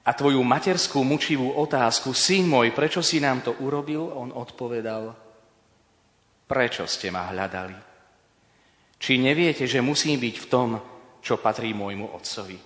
a 0.00 0.10
tvoju 0.16 0.40
materskú 0.40 1.04
mučivú 1.04 1.52
otázku, 1.60 2.16
syn 2.16 2.48
môj, 2.48 2.72
prečo 2.72 3.04
si 3.04 3.20
nám 3.20 3.44
to 3.44 3.52
urobil, 3.60 4.16
on 4.16 4.32
odpovedal, 4.32 5.12
prečo 6.48 6.88
ste 6.88 7.12
ma 7.12 7.28
hľadali? 7.28 7.76
Či 8.96 9.20
neviete, 9.20 9.68
že 9.68 9.84
musím 9.84 10.16
byť 10.16 10.36
v 10.40 10.46
tom, 10.48 10.68
čo 11.20 11.36
patrí 11.36 11.76
môjmu 11.76 12.08
otcovi? 12.16 12.56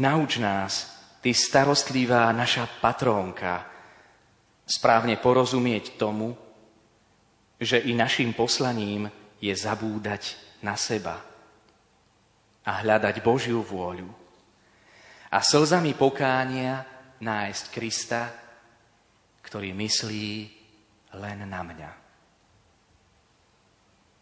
Nauč 0.00 0.40
nás, 0.40 0.96
ty 1.20 1.36
starostlivá 1.36 2.32
naša 2.32 2.64
patrónka, 2.80 3.68
správne 4.64 5.20
porozumieť 5.20 6.00
tomu, 6.00 6.32
že 7.60 7.84
i 7.84 7.92
našim 7.92 8.32
poslaním 8.32 9.12
je 9.44 9.52
zabúdať 9.52 10.45
na 10.64 10.76
seba 10.76 11.20
a 12.66 12.72
hľadať 12.82 13.20
Božiu 13.24 13.60
vôľu 13.60 14.26
a 15.30 15.38
slzami 15.42 15.92
pokánia 15.92 16.86
nájsť 17.20 17.64
Krista, 17.68 18.22
ktorý 19.42 19.74
myslí 19.74 20.30
len 21.18 21.38
na 21.44 21.60
mňa. 21.60 21.90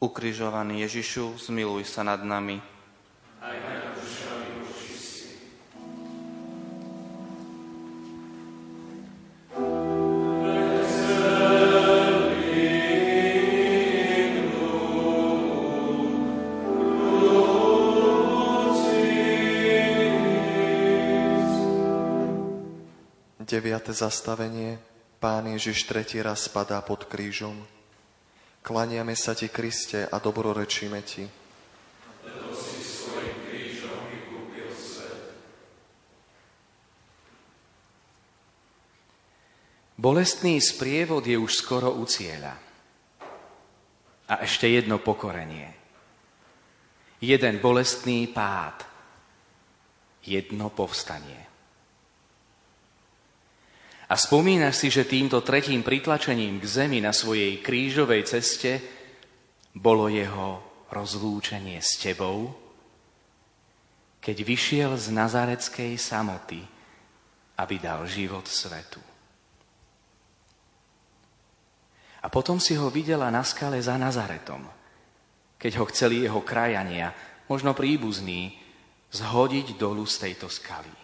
Ukrižovaný 0.03 0.85
Ježišu, 0.85 1.41
zmiluj 1.41 1.89
sa 1.89 2.05
nad 2.05 2.21
nami. 2.21 2.61
Aj 3.41 3.57
nad 3.57 3.95
Deviate 23.45 23.93
zastavenie. 23.93 24.81
Pán 25.21 25.45
Ježiš 25.45 25.85
tretí 25.85 26.17
raz 26.17 26.49
spadá 26.49 26.81
pod 26.81 27.05
krížom. 27.05 27.61
Klaniame 28.65 29.13
sa 29.13 29.37
ti, 29.37 29.53
Kriste, 29.53 30.09
a 30.09 30.17
dobrorečíme 30.17 31.01
ti. 31.05 31.29
Bolestný 40.01 40.57
sprievod 40.65 41.29
je 41.29 41.37
už 41.37 41.53
skoro 41.53 41.93
u 41.93 42.09
cieľa. 42.09 42.57
A 44.25 44.41
ešte 44.41 44.73
jedno 44.73 44.97
pokorenie. 45.05 45.69
Jeden 47.21 47.61
bolestný 47.61 48.25
pád. 48.25 48.89
Jedno 50.25 50.73
povstanie. 50.73 51.54
A 54.15 54.17
spomínaš 54.17 54.79
si, 54.79 54.95
že 54.95 55.11
týmto 55.11 55.43
tretím 55.43 55.83
pritlačením 55.83 56.63
k 56.63 56.65
zemi 56.71 57.03
na 57.03 57.11
svojej 57.11 57.59
krížovej 57.59 58.23
ceste 58.31 58.79
bolo 59.75 60.07
jeho 60.07 60.63
rozlúčenie 60.87 61.83
s 61.83 61.99
tebou, 61.99 62.55
keď 64.23 64.37
vyšiel 64.47 64.95
z 64.95 65.11
nazareckej 65.11 65.99
samoty, 65.99 66.63
aby 67.59 67.75
dal 67.83 68.07
život 68.07 68.47
svetu. 68.47 69.03
A 72.23 72.31
potom 72.31 72.63
si 72.63 72.79
ho 72.79 72.95
videla 72.95 73.35
na 73.35 73.43
skale 73.43 73.83
za 73.83 73.99
Nazaretom, 73.99 74.63
keď 75.59 75.83
ho 75.83 75.85
chceli 75.91 76.23
jeho 76.23 76.39
krajania, 76.47 77.11
možno 77.51 77.75
príbuzní, 77.75 78.63
zhodiť 79.11 79.75
dolu 79.75 80.07
z 80.07 80.31
tejto 80.31 80.47
skaly. 80.47 81.04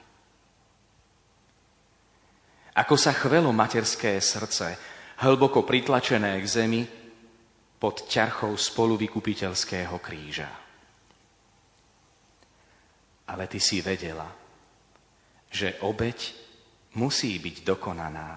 Ako 2.80 2.96
sa 2.96 3.12
chvelo 3.12 3.52
materské 3.52 4.16
srdce, 4.24 4.72
hlboko 5.20 5.68
pritlačené 5.68 6.40
k 6.40 6.46
zemi 6.48 6.82
pod 7.76 8.08
ťarchou 8.08 8.56
spoluvykupiteľského 8.56 10.00
kríža. 10.00 10.48
Ale 13.28 13.44
ty 13.52 13.60
si 13.60 13.84
vedela, 13.84 14.32
že 15.52 15.76
obeď 15.84 16.32
musí 16.96 17.36
byť 17.36 17.56
dokonaná. 17.68 18.30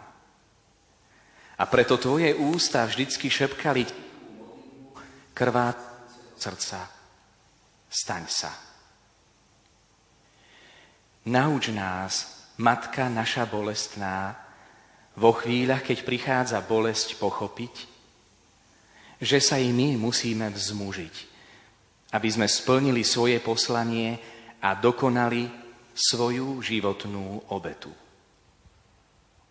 A 1.55 1.63
preto 1.71 1.95
tvoje 1.95 2.35
ústa 2.35 2.83
vždycky 2.83 3.31
šepkali 3.31 3.87
krvá 5.31 5.71
srdca, 6.35 6.83
staň 7.87 8.23
sa. 8.27 8.51
Nauč 11.31 11.71
nás, 11.71 12.42
Matka 12.61 13.09
naša 13.09 13.49
bolestná, 13.49 14.37
vo 15.17 15.33
chvíľach, 15.33 15.85
keď 15.85 16.05
prichádza 16.05 16.57
bolesť, 16.61 17.17
pochopiť, 17.17 17.73
že 19.21 19.39
sa 19.41 19.57
i 19.61 19.69
my 19.69 19.97
musíme 19.97 20.49
vzmužiť, 20.49 21.15
aby 22.13 22.29
sme 22.29 22.45
splnili 22.49 23.01
svoje 23.01 23.37
poslanie 23.41 24.17
a 24.61 24.73
dokonali 24.77 25.49
svoju 25.93 26.61
životnú 26.61 27.53
obetu. 27.53 27.93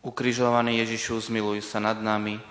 Ukrižovaný 0.02 0.82
Ježišu, 0.82 1.30
zmiluj 1.30 1.62
sa 1.62 1.78
nad 1.78 1.98
nami, 2.02 2.42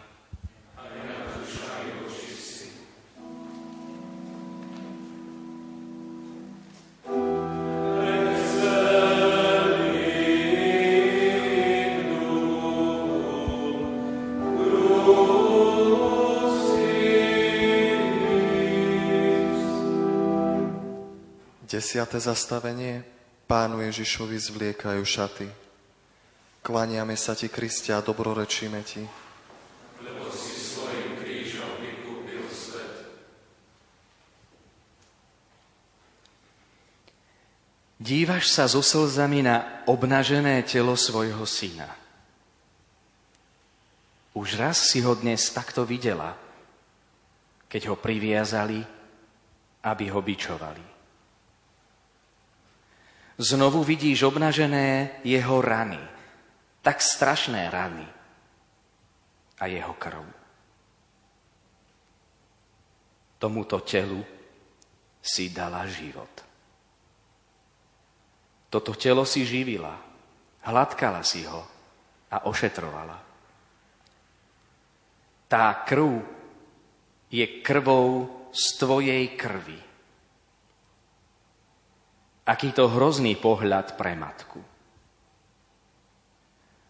Desiate 21.81 22.21
zastavenie. 22.21 23.01
Pánu 23.49 23.81
Ježišovi 23.81 24.37
zvliekajú 24.37 25.01
šaty. 25.01 25.49
Klaniame 26.61 27.17
sa 27.17 27.33
ti, 27.33 27.49
Kristia, 27.49 27.97
a 27.97 28.05
dobrorečíme 28.05 28.85
ti. 28.85 29.01
Lebo 30.05 30.29
si 30.29 30.61
svojim 30.61 31.17
krížom 31.17 31.73
vykúpil 31.81 32.45
svet. 32.53 32.93
Dívaš 37.97 38.53
sa 38.53 38.69
so 38.69 38.85
slzami 38.85 39.41
na 39.41 39.81
obnažené 39.89 40.61
telo 40.61 40.93
svojho 40.93 41.49
syna. 41.49 41.89
Už 44.37 44.53
raz 44.53 44.85
si 44.85 45.01
ho 45.01 45.17
dnes 45.17 45.49
takto 45.49 45.81
videla, 45.81 46.37
keď 47.65 47.89
ho 47.89 47.95
priviazali, 47.97 48.85
aby 49.81 50.05
ho 50.13 50.21
bičovali. 50.21 50.90
Znovu 53.41 53.81
vidíš 53.81 54.21
obnažené 54.29 55.17
jeho 55.25 55.65
rany, 55.65 55.97
tak 56.85 57.01
strašné 57.01 57.73
rany 57.73 58.05
a 59.57 59.65
jeho 59.65 59.97
krv. 59.97 60.21
Tomuto 63.41 63.81
telu 63.81 64.21
si 65.25 65.49
dala 65.49 65.89
život. 65.89 66.29
Toto 68.69 68.93
telo 68.93 69.25
si 69.25 69.41
živila, 69.41 69.97
hladkala 70.61 71.25
si 71.25 71.41
ho 71.41 71.65
a 72.29 72.45
ošetrovala. 72.45 73.17
Tá 75.49 75.81
krv 75.81 76.21
je 77.33 77.45
krvou 77.65 78.29
z 78.53 78.63
tvojej 78.77 79.33
krvi 79.33 79.90
Aký 82.41 82.73
to 82.73 82.89
hrozný 82.89 83.37
pohľad 83.37 83.93
pre 83.93 84.17
matku. 84.17 84.57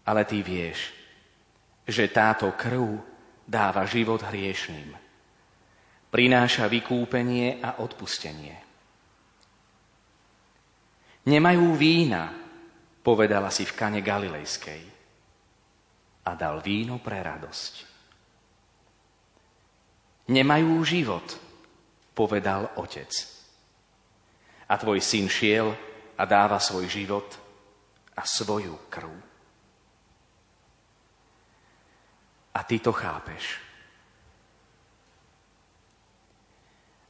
Ale 0.07 0.23
ty 0.23 0.39
vieš, 0.39 0.95
že 1.83 2.07
táto 2.07 2.55
krv 2.55 3.03
dáva 3.43 3.83
život 3.83 4.23
hriešným. 4.23 4.95
Prináša 6.07 6.71
vykúpenie 6.71 7.59
a 7.59 7.83
odpustenie. 7.83 8.55
Nemajú 11.27 11.75
vína, 11.75 12.31
povedala 13.03 13.51
si 13.51 13.67
v 13.67 13.75
kane 13.75 13.99
Galilejskej. 13.99 14.83
A 16.25 16.31
dal 16.37 16.63
víno 16.63 17.03
pre 17.03 17.19
radosť. 17.19 17.73
Nemajú 20.31 20.79
život, 20.87 21.27
povedal 22.15 22.71
otec 22.79 23.40
a 24.71 24.79
tvoj 24.79 25.03
syn 25.03 25.27
šiel 25.27 25.75
a 26.15 26.23
dáva 26.23 26.55
svoj 26.55 26.87
život 26.87 27.27
a 28.15 28.23
svoju 28.23 28.87
krv. 28.87 29.11
A 32.55 32.59
ty 32.63 32.79
to 32.79 32.95
chápeš. 32.95 33.59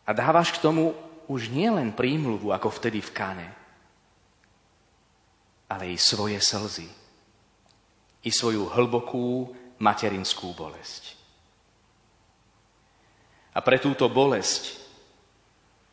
A 0.09 0.13
dávaš 0.13 0.57
k 0.57 0.61
tomu 0.65 0.97
už 1.29 1.53
nie 1.53 1.69
len 1.69 1.93
prímluvu, 1.93 2.49
ako 2.49 2.73
vtedy 2.73 2.97
v 2.97 3.13
kane, 3.13 3.49
ale 5.69 5.93
i 5.93 5.97
svoje 6.01 6.41
slzy, 6.41 6.89
i 8.25 8.29
svoju 8.33 8.73
hlbokú 8.73 9.53
materinskú 9.77 10.51
bolesť. 10.57 11.13
A 13.53 13.61
pre 13.61 13.77
túto 13.77 14.09
bolesť 14.09 14.81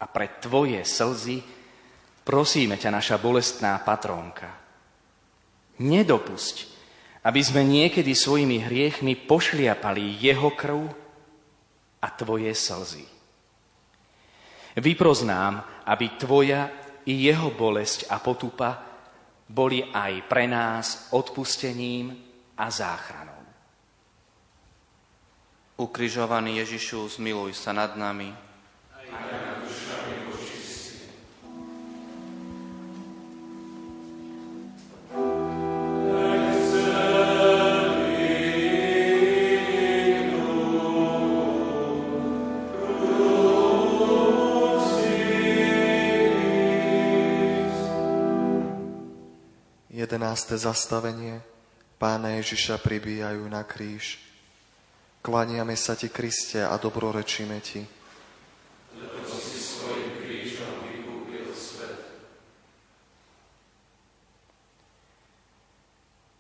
a 0.01 0.09
pre 0.09 0.33
tvoje 0.41 0.81
slzy 0.83 1.58
Prosíme 2.29 2.77
ťa, 2.77 2.93
naša 2.93 3.17
bolestná 3.17 3.81
patrónka, 3.81 4.53
nedopusť, 5.81 6.57
aby 7.25 7.41
sme 7.41 7.64
niekedy 7.64 8.12
svojimi 8.12 8.69
hriechmi 8.69 9.17
pošliapali 9.17 10.21
jeho 10.21 10.53
krv 10.53 10.93
a 12.05 12.09
tvoje 12.12 12.53
slzy. 12.53 13.09
Vyproznám, 14.77 15.64
aby 15.88 16.21
tvoja 16.21 16.69
i 17.09 17.17
jeho 17.17 17.49
bolesť 17.49 18.12
a 18.12 18.21
potupa 18.21 18.77
boli 19.49 19.81
aj 19.88 20.29
pre 20.29 20.45
nás 20.45 21.09
odpustením 21.17 22.12
a 22.61 22.69
záchranou. 22.69 23.41
Ukrižovaný 25.81 26.61
Ježišu, 26.61 27.09
zmiluj 27.09 27.57
sa 27.57 27.73
nad 27.73 27.97
nami. 27.97 28.29
Amen. 29.09 29.58
11. 50.29 50.61
zastavenie 50.61 51.41
Pána 51.97 52.37
Ježiša 52.37 52.85
pribíjajú 52.85 53.49
na 53.49 53.64
kríž. 53.64 54.21
Klaniame 55.25 55.73
sa 55.73 55.97
Ti, 55.97 56.12
Kriste, 56.12 56.61
a 56.69 56.77
dobrorečíme 56.77 57.57
Ti. 57.64 57.81
Lebo 58.93 59.33
si 59.41 59.57
svojim 59.57 60.21
krížom 60.21 60.85
vykúpil 60.85 61.49
svet. 61.57 62.29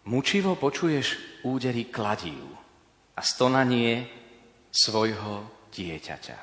Mučivo 0.04 0.52
počuješ 0.60 1.40
údery 1.48 1.88
kladív 1.88 2.44
a 3.16 3.24
stonanie 3.24 4.04
svojho 4.68 5.48
dieťaťa. 5.72 6.38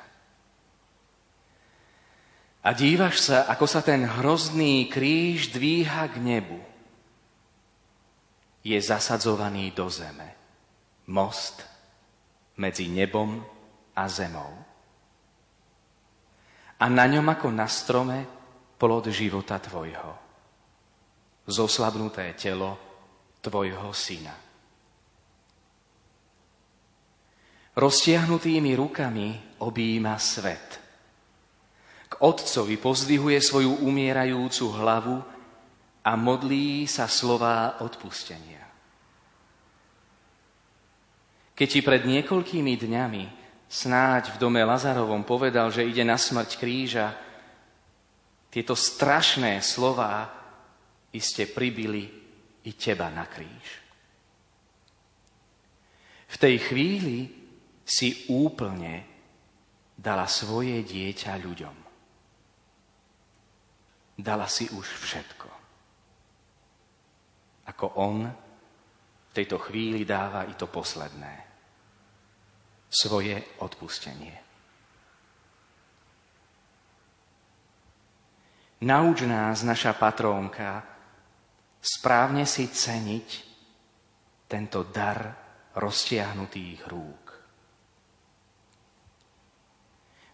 A 2.66 2.68
dívaš 2.74 3.30
sa, 3.30 3.46
ako 3.46 3.70
sa 3.70 3.86
ten 3.86 4.02
hrozný 4.02 4.90
kríž 4.90 5.54
dvíha 5.54 6.10
k 6.10 6.18
nebu 6.18 6.74
je 8.66 8.78
zasadzovaný 8.82 9.70
do 9.70 9.86
zeme. 9.86 10.34
Most 11.06 11.62
medzi 12.58 12.90
nebom 12.90 13.38
a 13.94 14.04
zemou. 14.10 14.50
A 16.82 16.84
na 16.90 17.06
ňom 17.06 17.22
ako 17.30 17.48
na 17.54 17.70
strome 17.70 18.26
plod 18.74 19.06
života 19.14 19.62
tvojho. 19.62 20.12
Zoslabnuté 21.46 22.34
telo 22.34 22.74
tvojho 23.38 23.94
syna. 23.94 24.34
Roztiahnutými 27.76 28.72
rukami 28.74 29.60
objíma 29.62 30.18
svet. 30.18 30.80
K 32.08 32.12
otcovi 32.18 32.80
pozdvihuje 32.80 33.38
svoju 33.38 33.84
umierajúcu 33.84 34.64
hlavu 34.74 35.35
a 36.06 36.14
modlí 36.14 36.86
sa 36.86 37.10
slová 37.10 37.82
odpustenia. 37.82 38.62
Keď 41.56 41.68
ti 41.68 41.80
pred 41.82 42.06
niekoľkými 42.06 42.74
dňami 42.78 43.24
snáď 43.66 44.36
v 44.36 44.40
dome 44.40 44.62
Lazarovom 44.62 45.26
povedal, 45.26 45.74
že 45.74 45.82
ide 45.82 46.06
na 46.06 46.14
smrť 46.14 46.50
kríža, 46.62 47.10
tieto 48.54 48.78
strašné 48.78 49.58
slová 49.58 50.30
iste 51.10 51.50
pribili 51.50 52.06
i 52.62 52.70
teba 52.78 53.10
na 53.10 53.26
kríž. 53.26 53.66
V 56.26 56.36
tej 56.38 56.56
chvíli 56.70 57.18
si 57.82 58.30
úplne 58.30 59.02
dala 59.96 60.30
svoje 60.30 60.84
dieťa 60.86 61.32
ľuďom. 61.40 61.76
Dala 64.16 64.48
si 64.48 64.68
už 64.72 64.86
všetko. 65.04 65.35
Ako 67.66 67.98
on 67.98 68.26
v 68.26 69.32
tejto 69.34 69.58
chvíli 69.58 70.06
dáva 70.06 70.46
i 70.46 70.54
to 70.54 70.70
posledné. 70.70 71.34
Svoje 72.86 73.58
odpustenie. 73.60 74.36
Nauč 78.86 79.24
nás, 79.26 79.64
naša 79.66 79.96
patrónka, 79.96 80.84
správne 81.80 82.46
si 82.46 82.70
ceniť 82.70 83.28
tento 84.46 84.86
dar 84.86 85.34
roztiahnutých 85.74 86.80
rúk. 86.86 87.24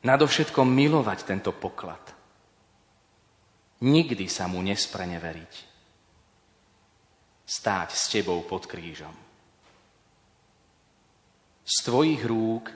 Nadovšetko 0.03 0.61
milovať 0.66 1.18
tento 1.25 1.55
poklad– 1.55 2.03
nikdy 3.83 4.31
sa 4.31 4.47
mu 4.47 4.62
nespreneveriť. 4.62 5.71
Stáť 7.53 7.93
s 7.93 8.09
tebou 8.09 8.41
pod 8.49 8.65
krížom. 8.65 9.12
Z 11.69 11.77
tvojich 11.85 12.25
rúk 12.25 12.73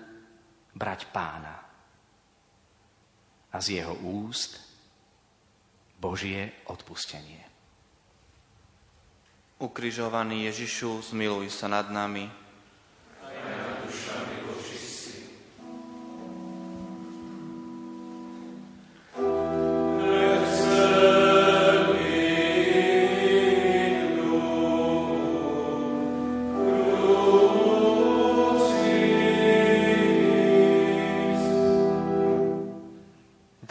brať 0.76 1.08
pána 1.08 1.56
a 3.48 3.56
z 3.56 3.80
jeho 3.80 3.96
úst 4.04 4.60
Božie 5.96 6.52
odpustenie. 6.68 7.40
Ukrižovaný 9.56 10.52
Ježišu, 10.52 11.00
zmiluj 11.08 11.48
sa 11.48 11.72
nad 11.72 11.88
nami, 11.88 12.28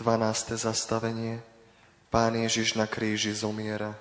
12. 0.06 0.54
zastavenie. 0.54 1.42
Pán 2.14 2.38
Ježiš 2.38 2.78
na 2.78 2.86
kríži 2.86 3.34
zomiera. 3.34 3.98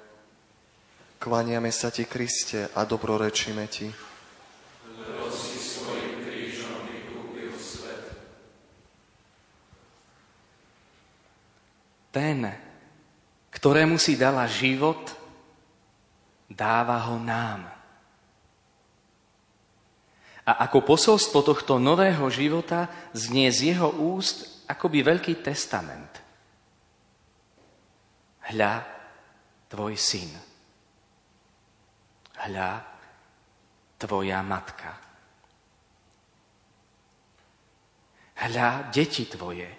Klaniame 1.16 1.72
sa 1.72 1.88
Ti, 1.88 2.04
Kriste, 2.04 2.68
a 2.76 2.84
dobrorečíme 2.84 3.64
Ti. 3.64 3.88
Ten, 12.12 12.52
ktorému 13.48 13.96
si 13.96 14.20
dala 14.20 14.44
život, 14.44 15.08
dáva 16.52 17.00
ho 17.08 17.16
nám. 17.16 17.64
A 20.44 20.68
ako 20.68 20.84
posolstvo 20.84 21.40
tohto 21.40 21.80
nového 21.80 22.28
života 22.28 22.92
znie 23.16 23.48
z 23.48 23.72
jeho 23.72 23.88
úst 23.88 24.53
akoby 24.68 25.00
veľký 25.04 25.44
testament 25.44 26.24
hľa 28.52 28.74
tvoj 29.72 29.94
syn, 29.96 30.30
hľa 32.44 32.70
tvoja 33.96 34.44
matka, 34.44 34.92
hľa 38.44 38.92
deti 38.92 39.24
tvoje, 39.24 39.70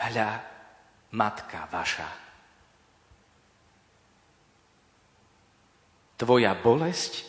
hľa 0.00 0.30
matka 1.12 1.68
vaša. 1.68 2.10
Tvoja 6.16 6.56
bolesť 6.56 7.28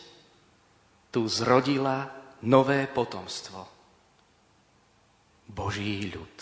tu 1.12 1.28
zrodila 1.28 2.08
nové 2.40 2.88
potomstvo. 2.88 3.77
Boží 5.48 6.12
ľud 6.12 6.36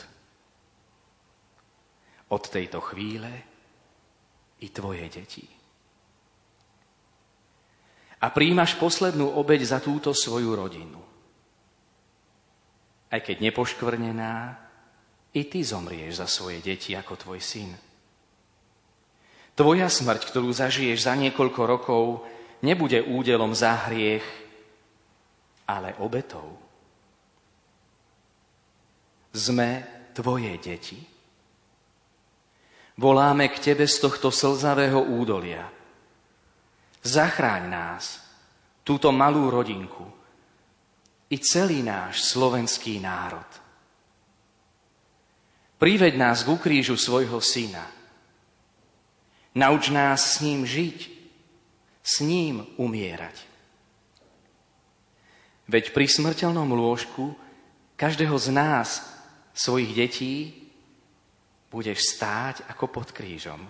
od 2.27 2.43
tejto 2.51 2.83
chvíle 2.83 3.31
i 4.61 4.69
tvoje 4.75 5.07
deti. 5.07 5.47
A 8.17 8.33
príjmaš 8.33 8.75
poslednú 8.81 9.31
obeď 9.39 9.77
za 9.77 9.79
túto 9.79 10.11
svoju 10.11 10.57
rodinu. 10.57 10.99
Aj 13.07 13.23
keď 13.23 13.47
nepoškvrnená, 13.47 14.67
i 15.37 15.45
ty 15.45 15.61
zomrieš 15.61 16.25
za 16.25 16.27
svoje 16.27 16.65
deti 16.65 16.97
ako 16.97 17.15
tvoj 17.15 17.41
syn. 17.45 17.71
Tvoja 19.53 19.89
smrť, 19.89 20.33
ktorú 20.33 20.49
zažiješ 20.49 21.05
za 21.05 21.13
niekoľko 21.13 21.63
rokov, 21.69 22.05
nebude 22.65 23.05
údelom 23.05 23.53
za 23.53 23.89
hriech, 23.89 24.25
ale 25.69 25.93
obetou. 26.01 26.66
Sme 29.37 29.85
tvoje 30.17 30.57
deti 30.57 30.97
Voláme 32.97 33.53
k 33.53 33.61
Tebe 33.61 33.85
z 33.85 34.01
tohto 34.01 34.33
slzavého 34.33 34.97
údolia. 35.13 35.69
Zachráň 37.05 37.69
nás, 37.69 38.25
túto 38.81 39.13
malú 39.13 39.53
rodinku 39.53 40.09
i 41.29 41.37
celý 41.37 41.85
náš 41.85 42.25
slovenský 42.33 42.97
národ. 42.97 43.45
Priveď 45.77 46.17
nás 46.17 46.41
k 46.41 46.57
ukrížu 46.57 46.97
svojho 46.97 47.37
syna. 47.45 47.85
Nauč 49.53 49.93
nás 49.93 50.41
s 50.41 50.41
ním 50.41 50.65
žiť, 50.65 50.99
s 52.01 52.25
ním 52.25 52.65
umierať. 52.81 53.37
Veď 55.69 55.93
pri 55.93 56.09
smrteľnom 56.09 56.73
lôžku 56.73 57.37
každého 58.01 58.41
z 58.41 58.49
nás, 58.57 59.16
svojich 59.57 59.97
detí, 59.97 60.53
budeš 61.73 62.13
stáť 62.13 62.69
ako 62.69 62.93
pod 62.93 63.09
krížom, 63.17 63.65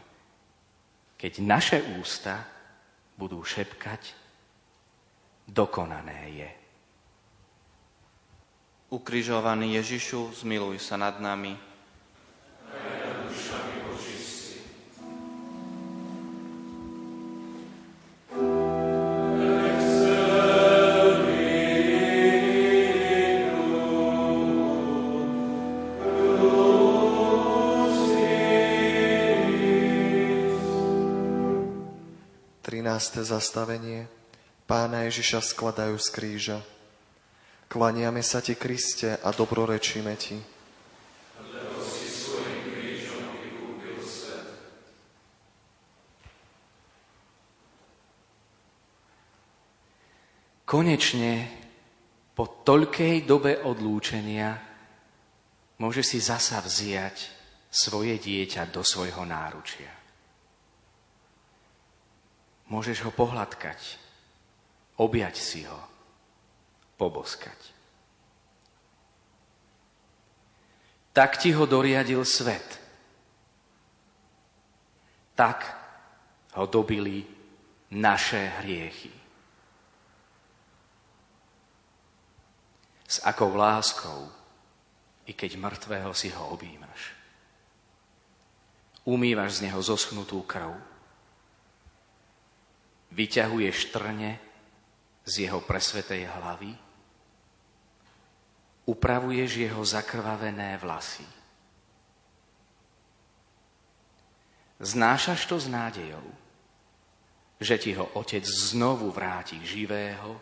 keď 1.15 1.33
naše 1.41 1.79
ústa 1.97 2.43
budú 3.17 3.41
šepkať, 3.41 4.13
dokonané 5.47 6.21
je. 6.35 6.51
Ukrižovaný 8.91 9.79
Ježišu, 9.83 10.35
zmiluj 10.43 10.83
sa 10.83 10.99
nad 10.99 11.19
nami. 11.23 11.55
13. 32.97 33.29
zastavenie 33.29 34.09
Pána 34.65 35.05
Ježiša 35.05 35.45
skladajú 35.45 36.01
z 36.01 36.09
kríža. 36.17 36.59
Klaniame 37.69 38.25
sa 38.25 38.41
Ti, 38.41 38.57
Kriste, 38.57 39.21
a 39.21 39.29
dobrorečíme 39.37 40.17
Ti. 40.17 40.41
Konečne 50.65 51.33
po 52.33 52.65
toľkej 52.65 53.29
dobe 53.29 53.61
odlúčenia 53.61 54.57
môže 55.85 56.01
si 56.01 56.17
zasa 56.17 56.65
vziať 56.65 57.29
svoje 57.69 58.17
dieťa 58.17 58.73
do 58.73 58.81
svojho 58.81 59.29
náručia. 59.29 59.96
Môžeš 62.67 63.07
ho 63.07 63.15
pohľadkať, 63.15 63.79
objať 64.99 65.35
si 65.39 65.63
ho, 65.63 65.81
poboskať. 66.99 67.77
Tak 71.17 71.41
ti 71.41 71.55
ho 71.55 71.65
doriadil 71.65 72.21
svet. 72.29 72.77
Tak 75.33 75.59
ho 76.59 76.65
dobili 76.67 77.25
naše 77.97 78.61
hriechy. 78.61 79.15
S 83.07 83.23
akou 83.23 83.55
láskou, 83.55 84.29
i 85.27 85.33
keď 85.33 85.57
mŕtvého 85.57 86.11
si 86.13 86.29
ho 86.35 86.51
objímaš. 86.51 87.15
Umývaš 89.07 89.63
z 89.63 89.71
neho 89.71 89.79
zoschnutú 89.79 90.43
krv. 90.43 90.75
Vyťahuješ 93.17 93.97
trne 93.97 94.37
z 95.25 95.49
jeho 95.49 95.65
presvetej 95.65 96.29
hlavy. 96.29 96.77
Upravuješ 98.87 99.51
jeho 99.57 99.81
zakrvavené 99.81 100.77
vlasy. 100.77 101.25
Znášaš 104.77 105.49
to 105.49 105.57
s 105.57 105.67
nádejou, 105.73 106.29
že 107.57 107.81
ti 107.81 107.97
ho 107.97 108.05
Otec 108.21 108.45
znovu 108.45 109.09
vráti 109.09 109.57
živého 109.65 110.37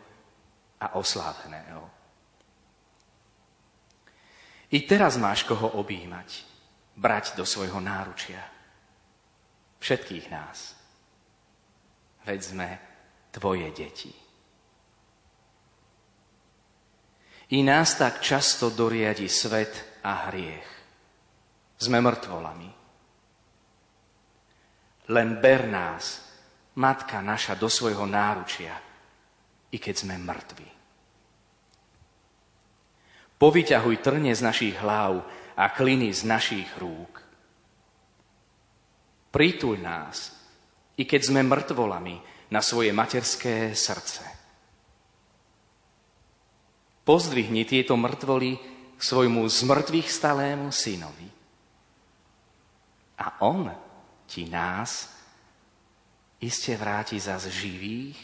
a 0.82 0.98
osláveného. 0.98 1.86
I 4.74 4.82
teraz 4.82 5.14
máš 5.14 5.46
koho 5.46 5.78
objímať, 5.78 6.42
brať 6.98 7.38
do 7.38 7.46
svojho 7.46 7.78
náručia. 7.78 8.42
Všetkých 9.78 10.26
nás. 10.34 10.73
Veď 12.24 12.40
sme 12.40 12.68
tvoje 13.30 13.68
deti. 13.76 14.12
I 17.52 17.60
nás 17.60 17.94
tak 18.00 18.24
často 18.24 18.72
doriadi 18.72 19.28
svet 19.28 20.00
a 20.02 20.32
hriech. 20.32 20.68
Sme 21.76 22.00
mŕtvolami. 22.00 22.70
Len 25.12 25.28
ber 25.36 25.68
nás, 25.68 26.24
Matka 26.74 27.22
naša, 27.22 27.54
do 27.54 27.70
svojho 27.70 28.02
náručia, 28.02 28.74
i 29.70 29.78
keď 29.78 29.94
sme 29.94 30.18
mŕtvi. 30.18 30.66
Povyťahuj 33.38 33.96
trne 34.02 34.34
z 34.34 34.42
našich 34.42 34.74
hlav 34.82 35.22
a 35.54 35.70
kliny 35.70 36.10
z 36.10 36.26
našich 36.26 36.66
rúk. 36.82 37.22
Prituľ 39.30 39.74
nás, 39.78 40.33
i 40.94 41.02
keď 41.02 41.20
sme 41.26 41.42
mŕtvolami, 41.42 42.34
na 42.54 42.60
svoje 42.60 42.94
materské 42.94 43.74
srdce. 43.74 44.22
Pozdvihni 47.02 47.66
tieto 47.66 47.98
mŕtvoly 47.98 48.52
k 48.94 49.00
svojmu 49.00 49.42
zmrtvých 49.44 50.08
stalému 50.08 50.70
synovi. 50.70 51.28
A 53.20 53.42
on 53.42 53.68
ti 54.30 54.46
nás 54.46 55.10
iste 56.40 56.78
vráti 56.78 57.18
zas 57.18 57.50
živých, 57.50 58.16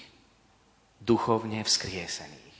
duchovne 1.03 1.66
vzkriesených. 1.66 2.59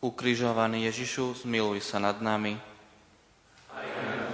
Ukrižovaný 0.00 0.86
Ježišu, 0.92 1.42
zmiluj 1.42 1.82
sa 1.82 1.98
nad 1.98 2.20
nami. 2.20 2.54
Aj 3.74 4.25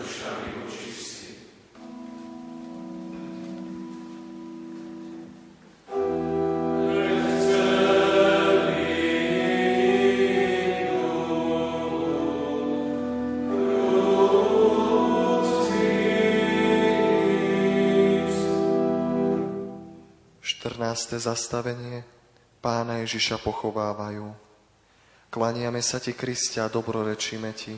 zastavenie 20.94 22.04
pána 22.62 23.02
Ježiša 23.02 23.42
pochovávajú. 23.42 24.30
Klaniame 25.32 25.80
sa 25.80 25.96
ti, 25.96 26.12
Kristia, 26.12 26.68
dobrorečíme 26.68 27.50
ti. 27.56 27.74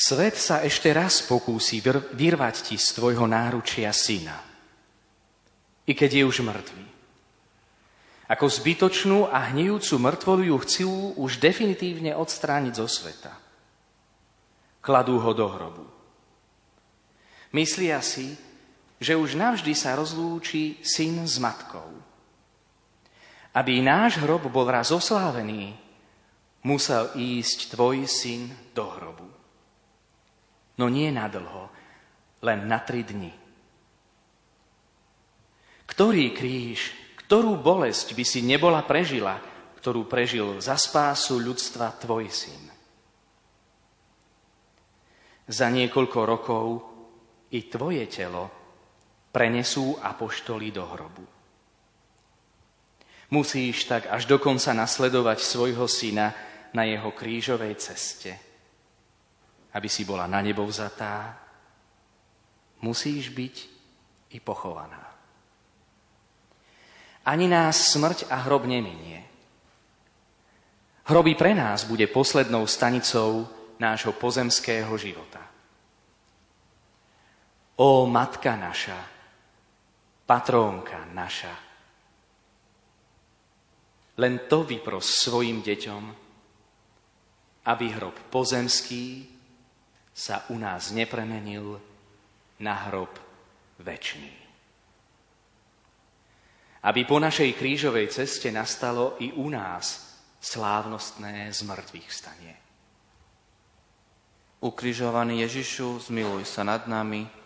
Svet 0.00 0.40
sa 0.40 0.64
ešte 0.64 0.90
raz 0.96 1.20
pokúsi 1.20 1.84
vyrvať 2.16 2.72
ti 2.72 2.76
z 2.80 2.88
tvojho 2.96 3.28
náručia 3.28 3.92
syna, 3.92 4.40
i 5.84 5.92
keď 5.92 6.10
je 6.10 6.22
už 6.24 6.40
mŕtvý. 6.40 6.86
Ako 8.30 8.46
zbytočnú 8.48 9.28
a 9.28 9.52
hnijúcu 9.52 10.00
mŕtvolu 10.00 10.42
ju 10.48 10.56
chcú 10.62 10.90
už 11.20 11.42
definitívne 11.42 12.16
odstrániť 12.16 12.74
zo 12.78 12.88
sveta. 12.88 13.34
Kladú 14.80 15.20
ho 15.20 15.32
do 15.36 15.46
hrobu. 15.48 15.84
Myslia 17.52 18.00
si, 18.00 18.32
že 19.00 19.16
už 19.16 19.36
navždy 19.36 19.72
sa 19.76 19.96
rozlúči 19.96 20.80
syn 20.84 21.24
s 21.24 21.40
matkou. 21.40 21.88
Aby 23.56 23.82
náš 23.82 24.22
hrob 24.22 24.46
bol 24.48 24.68
raz 24.70 24.94
oslávený, 24.94 25.74
musel 26.62 27.10
ísť 27.16 27.74
tvoj 27.74 28.06
syn 28.06 28.52
do 28.76 28.86
hrobu. 28.86 29.28
No 30.78 30.86
nie 30.86 31.10
na 31.10 31.26
dlho, 31.26 31.68
len 32.46 32.64
na 32.64 32.78
tri 32.80 33.02
dni. 33.04 33.32
Ktorý 35.90 36.30
kríž, 36.30 36.94
ktorú 37.26 37.58
bolesť 37.58 38.14
by 38.14 38.24
si 38.24 38.40
nebola 38.46 38.86
prežila, 38.86 39.42
ktorú 39.82 40.06
prežil 40.06 40.62
za 40.62 40.78
spásu 40.78 41.42
ľudstva 41.42 41.98
tvoj 41.98 42.30
syn. 42.30 42.69
Za 45.50 45.66
niekoľko 45.66 46.20
rokov 46.22 46.66
i 47.50 47.66
tvoje 47.66 48.06
telo 48.06 48.46
prenesú 49.34 49.98
apoštoli 49.98 50.70
do 50.70 50.86
hrobu. 50.86 51.26
Musíš 53.30 53.86
tak 53.86 54.06
až 54.10 54.26
dokonca 54.26 54.74
nasledovať 54.74 55.38
svojho 55.42 55.86
syna 55.90 56.34
na 56.74 56.86
jeho 56.86 57.10
krížovej 57.10 57.74
ceste. 57.78 58.30
Aby 59.74 59.86
si 59.90 60.02
bola 60.02 60.26
na 60.26 60.42
nebo 60.42 60.66
vzatá, 60.66 61.38
musíš 62.82 63.30
byť 63.30 63.56
i 64.34 64.38
pochovaná. 64.42 65.02
Ani 67.26 67.46
nás 67.46 67.94
smrť 67.94 68.30
a 68.30 68.42
hrob 68.46 68.66
neminie. 68.66 69.22
Hroby 71.06 71.34
pre 71.34 71.54
nás 71.54 71.86
bude 71.86 72.06
poslednou 72.06 72.66
stanicou 72.66 73.46
nášho 73.78 74.14
pozemského 74.14 74.90
života. 74.98 75.39
O 77.80 78.04
Matka 78.04 78.60
naša, 78.60 79.00
patrónka 80.28 81.00
naša. 81.16 81.56
Len 84.20 84.44
to 84.44 84.68
vypros 84.68 85.24
svojim 85.24 85.64
deťom, 85.64 86.02
aby 87.64 87.86
hrob 87.96 88.28
pozemský 88.28 89.24
sa 90.12 90.44
u 90.52 90.60
nás 90.60 90.92
nepremenil 90.92 91.80
na 92.60 92.74
hrob 92.84 93.16
väčší. 93.80 94.28
Aby 96.84 97.08
po 97.08 97.16
našej 97.16 97.56
krížovej 97.56 98.12
ceste 98.12 98.52
nastalo 98.52 99.16
i 99.24 99.32
u 99.32 99.48
nás 99.48 100.20
slávnostné 100.36 101.48
zmrtvých 101.48 102.08
stanie. 102.12 102.54
Ukrižovaný 104.60 105.48
Ježišu, 105.48 106.12
zmiluj 106.12 106.44
sa 106.44 106.60
nad 106.60 106.84
nami, 106.84 107.39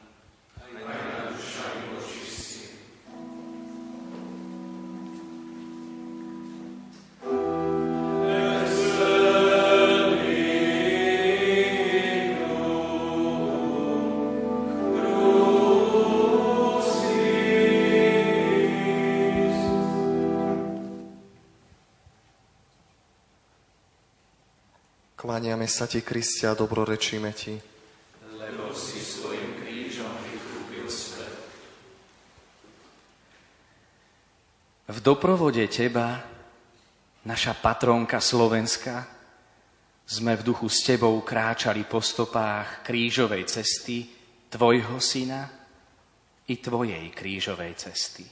Kláňame 25.65 25.81
sa 25.81 25.89
ti, 25.89 26.05
Kristia, 26.05 26.53
dobrorečíme 26.53 27.33
ti. 27.33 27.57
Lebo 28.37 28.69
si 28.77 29.01
svojim 29.01 29.65
krížom 29.65 30.13
vykúpil 30.29 30.85
svet. 30.93 31.33
V 34.93 34.99
doprovode 35.01 35.65
teba, 35.73 36.21
naša 37.25 37.57
patronka 37.57 38.21
Slovenska, 38.21 39.09
sme 40.05 40.37
v 40.37 40.53
duchu 40.53 40.69
s 40.69 40.85
tebou 40.85 41.17
kráčali 41.25 41.89
po 41.89 42.05
stopách 42.05 42.85
krížovej 42.85 43.49
cesty 43.49 44.05
tvojho 44.53 45.01
syna 45.01 45.49
i 46.45 46.61
tvojej 46.61 47.09
krížovej 47.09 47.73
cesty. 47.81 48.29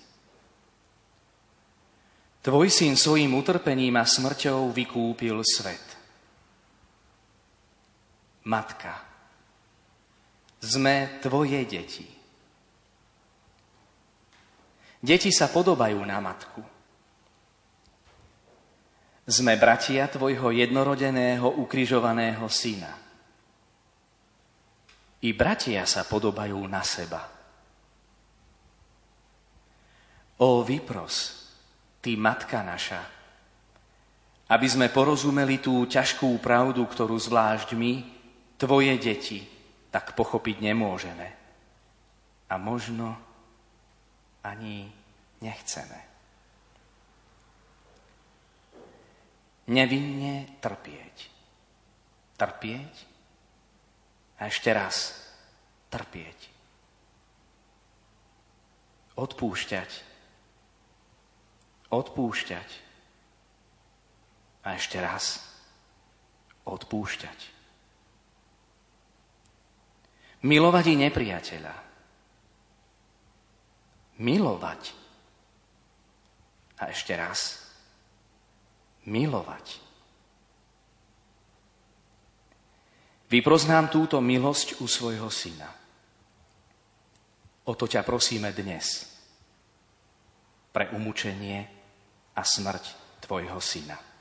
Tvoj 2.45 2.68
syn 2.68 2.93
svojim 2.93 3.33
utrpením 3.33 3.97
a 3.97 4.05
smrťou 4.05 4.68
vykúpil 4.68 5.41
svet. 5.49 5.91
Matka, 8.43 8.95
sme 10.62 11.18
tvoje 11.22 11.62
deti. 11.66 12.07
Deti 15.03 15.34
sa 15.34 15.51
podobajú 15.51 15.99
na 16.07 16.18
matku. 16.22 16.62
Sme 19.26 19.59
bratia 19.59 20.07
tvojho 20.07 20.55
jednorodeného 20.55 21.59
ukrižovaného 21.62 22.47
syna. 22.47 22.95
I 25.22 25.30
bratia 25.34 25.86
sa 25.86 26.03
podobajú 26.07 26.59
na 26.66 26.82
seba. 26.82 27.22
O 30.43 30.66
vypros, 30.66 31.47
ty 32.03 32.18
matka 32.18 32.66
naša, 32.66 33.03
aby 34.51 34.66
sme 34.66 34.90
porozumeli 34.90 35.62
tú 35.62 35.86
ťažkú 35.86 36.43
pravdu, 36.43 36.82
ktorú 36.82 37.14
zvlášť 37.14 37.78
my, 37.78 38.22
tvoje 38.62 38.94
deti, 38.94 39.42
tak 39.90 40.14
pochopiť 40.14 40.62
nemôžeme. 40.62 41.28
A 42.46 42.54
možno 42.62 43.18
ani 44.46 44.86
nechceme. 45.42 45.98
Nevinne 49.66 50.46
trpieť. 50.62 51.16
Trpieť 52.38 52.94
a 54.38 54.46
ešte 54.46 54.70
raz 54.70 55.18
trpieť. 55.90 56.38
Odpúšťať. 59.18 59.90
Odpúšťať. 61.90 62.70
A 64.62 64.78
ešte 64.78 64.98
raz 65.02 65.42
odpúšťať. 66.62 67.51
Milovať 70.43 70.84
i 70.90 70.97
nepriateľa 71.07 71.93
milovať. 74.22 74.82
A 76.82 76.90
ešte 76.90 77.14
raz, 77.14 77.62
milovať. 79.07 79.82
Vyproznám 83.30 83.88
túto 83.88 84.20
milosť 84.20 84.82
u 84.82 84.86
svojho 84.90 85.30
syna. 85.30 85.70
O 87.64 87.72
to 87.78 87.86
ťa 87.86 88.03
prosíme 88.03 88.51
dnes 88.51 89.09
pre 90.74 90.90
umúčenie 90.90 91.64
a 92.34 92.43
smrť 92.43 92.84
tvojho 93.22 93.57
syna. 93.62 94.11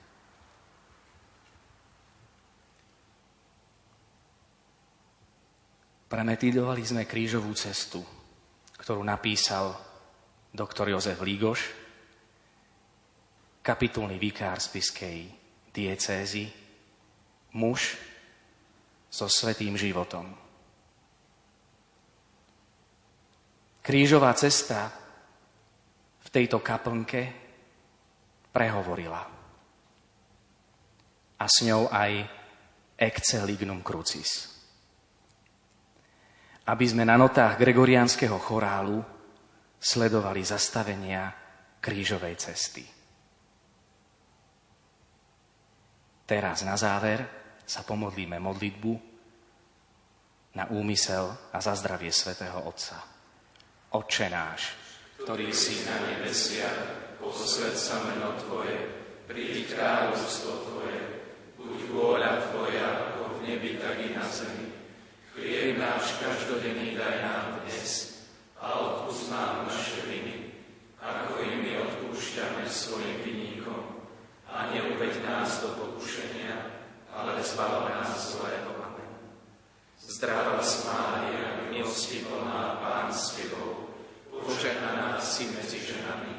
Premetidovali 6.11 6.83
sme 6.83 7.07
krížovú 7.07 7.55
cestu, 7.55 8.03
ktorú 8.75 8.99
napísal 8.99 9.71
doktor 10.51 10.91
Jozef 10.91 11.23
Lígoš, 11.23 11.71
kapitulný 13.63 14.19
vikár 14.19 14.59
spiskej 14.59 15.31
diecézy, 15.71 16.51
muž 17.55 17.95
so 19.07 19.31
svetým 19.31 19.79
životom. 19.79 20.27
Krížová 23.79 24.35
cesta 24.35 24.91
v 26.19 26.27
tejto 26.27 26.59
kaplnke 26.59 27.31
prehovorila. 28.51 29.23
A 31.39 31.45
s 31.47 31.63
ňou 31.63 31.87
aj 31.87 32.27
Ecce 32.99 33.39
Lignum 33.47 33.79
Crucis. 33.79 34.50
Aby 36.69 36.85
sme 36.85 37.03
na 37.07 37.17
notách 37.17 37.57
gregoriánskeho 37.57 38.37
chorálu 38.37 39.01
sledovali 39.81 40.45
zastavenia 40.45 41.33
krížovej 41.81 42.35
cesty. 42.37 42.85
Teraz 46.29 46.61
na 46.63 46.77
záver 46.77 47.25
sa 47.65 47.81
pomodlíme 47.81 48.37
modlitbu 48.37 48.93
na 50.55 50.69
úmysel 50.69 51.33
a 51.51 51.57
za 51.57 51.73
zdravie 51.75 52.13
svätého 52.13 52.61
Otca. 52.61 53.01
Otče 53.91 54.27
náš, 54.31 54.61
ktorý 55.21 55.51
si 55.51 55.83
na 55.83 55.97
nebesiach, 56.07 57.17
posved 57.19 57.75
sa 57.75 58.01
meno 58.07 58.33
Tvoje, 58.39 58.89
príď 59.27 59.75
kráľovstvo 59.75 60.51
Tvoje, 60.65 61.01
buď 61.59 61.79
vôľa 61.91 62.33
Tvoja, 62.47 62.87
ako 63.11 63.37
v 63.37 63.51
nebi, 63.51 63.77
tak 63.77 63.99
i 63.99 64.15
na 64.15 64.23
zemi. 64.25 64.80
Chlieb 65.31 65.79
náš 65.79 66.19
každodenný 66.19 66.99
daj 66.99 67.15
nám 67.23 67.45
dnes 67.63 68.19
a 68.59 68.67
odpúsť 68.75 69.31
nám 69.31 69.71
naše 69.71 70.03
viny, 70.03 70.51
ako 70.99 71.39
i 71.39 71.49
my 71.55 71.71
odpúšťame 71.87 72.67
svojim 72.67 73.23
vinníkom. 73.23 74.11
A 74.51 74.75
neuveď 74.75 75.23
nás 75.23 75.63
do 75.63 75.71
pokušenia, 75.79 76.83
ale 77.15 77.39
zbav 77.39 77.87
nás 77.87 78.11
zlého. 78.35 78.71
Zdravá 80.21 80.59
Mária, 80.61 81.71
milosti 81.71 82.21
plná 82.27 82.83
Pán 82.83 83.09
s 83.09 83.39
Tebou, 83.39 83.95
požehnaná 84.27 85.17
si 85.17 85.49
medzi 85.55 85.81
ženami 85.81 86.35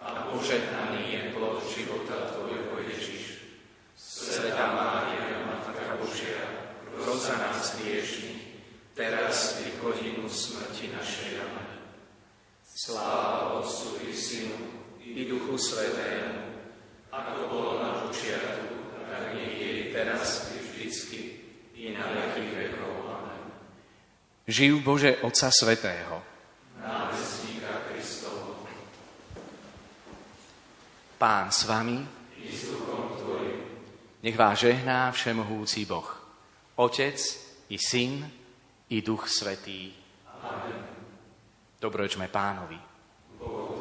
a 0.00 0.32
požehnaný 0.32 1.12
je 1.12 1.22
plod 1.36 1.60
života 1.70 2.32
Tvojho 2.32 2.82
Ježiš. 2.82 3.46
Sveta 3.94 4.74
Mária, 4.74 5.44
Matka 5.44 6.00
Božia, 6.00 6.51
pros 7.02 7.26
za 7.26 7.34
nás 7.34 7.74
hriešných, 7.82 8.42
teraz 8.94 9.58
i 9.66 9.74
hodinu 9.82 10.30
smrti 10.30 10.94
našej. 10.94 11.42
Amen. 11.42 11.70
Sláva 12.62 13.58
Otcu 13.58 13.98
i 14.06 14.14
Synu 14.14 14.62
i 15.02 15.26
Duchu 15.26 15.58
Svetému, 15.58 16.62
ako 17.10 17.40
bolo 17.50 17.72
na 17.82 17.90
počiatku, 18.06 18.96
tak 19.10 19.34
nech 19.34 19.54
je 19.58 19.72
teraz 19.92 20.48
i 20.54 20.58
vždycky, 20.62 21.20
i 21.74 21.92
na 21.92 22.06
veky 22.06 22.48
vekov. 22.54 22.94
Amen. 23.10 23.42
Živ 24.46 24.72
Bože 24.80 25.10
Otca 25.20 25.50
Svetého. 25.50 26.22
Námestníka 26.78 27.90
Kristovo. 27.90 28.62
Pán 31.18 31.50
s 31.50 31.66
vami. 31.66 31.98
I 32.42 32.50
s 32.50 32.70
duchom 32.70 33.14
Tvojim. 33.18 33.58
Nech 34.22 34.38
vás 34.38 34.58
žehná 34.58 35.10
Všemohúci 35.10 35.86
Boh. 35.86 36.21
Otec 36.76 37.18
i 37.68 37.76
Syn 37.78 38.24
i 38.88 39.02
Duch 39.04 39.28
Svetý. 39.28 39.92
Amen. 40.42 40.80
Dobrojčme 41.80 42.28
pánovi. 42.32 42.80
Bohu 43.36 43.71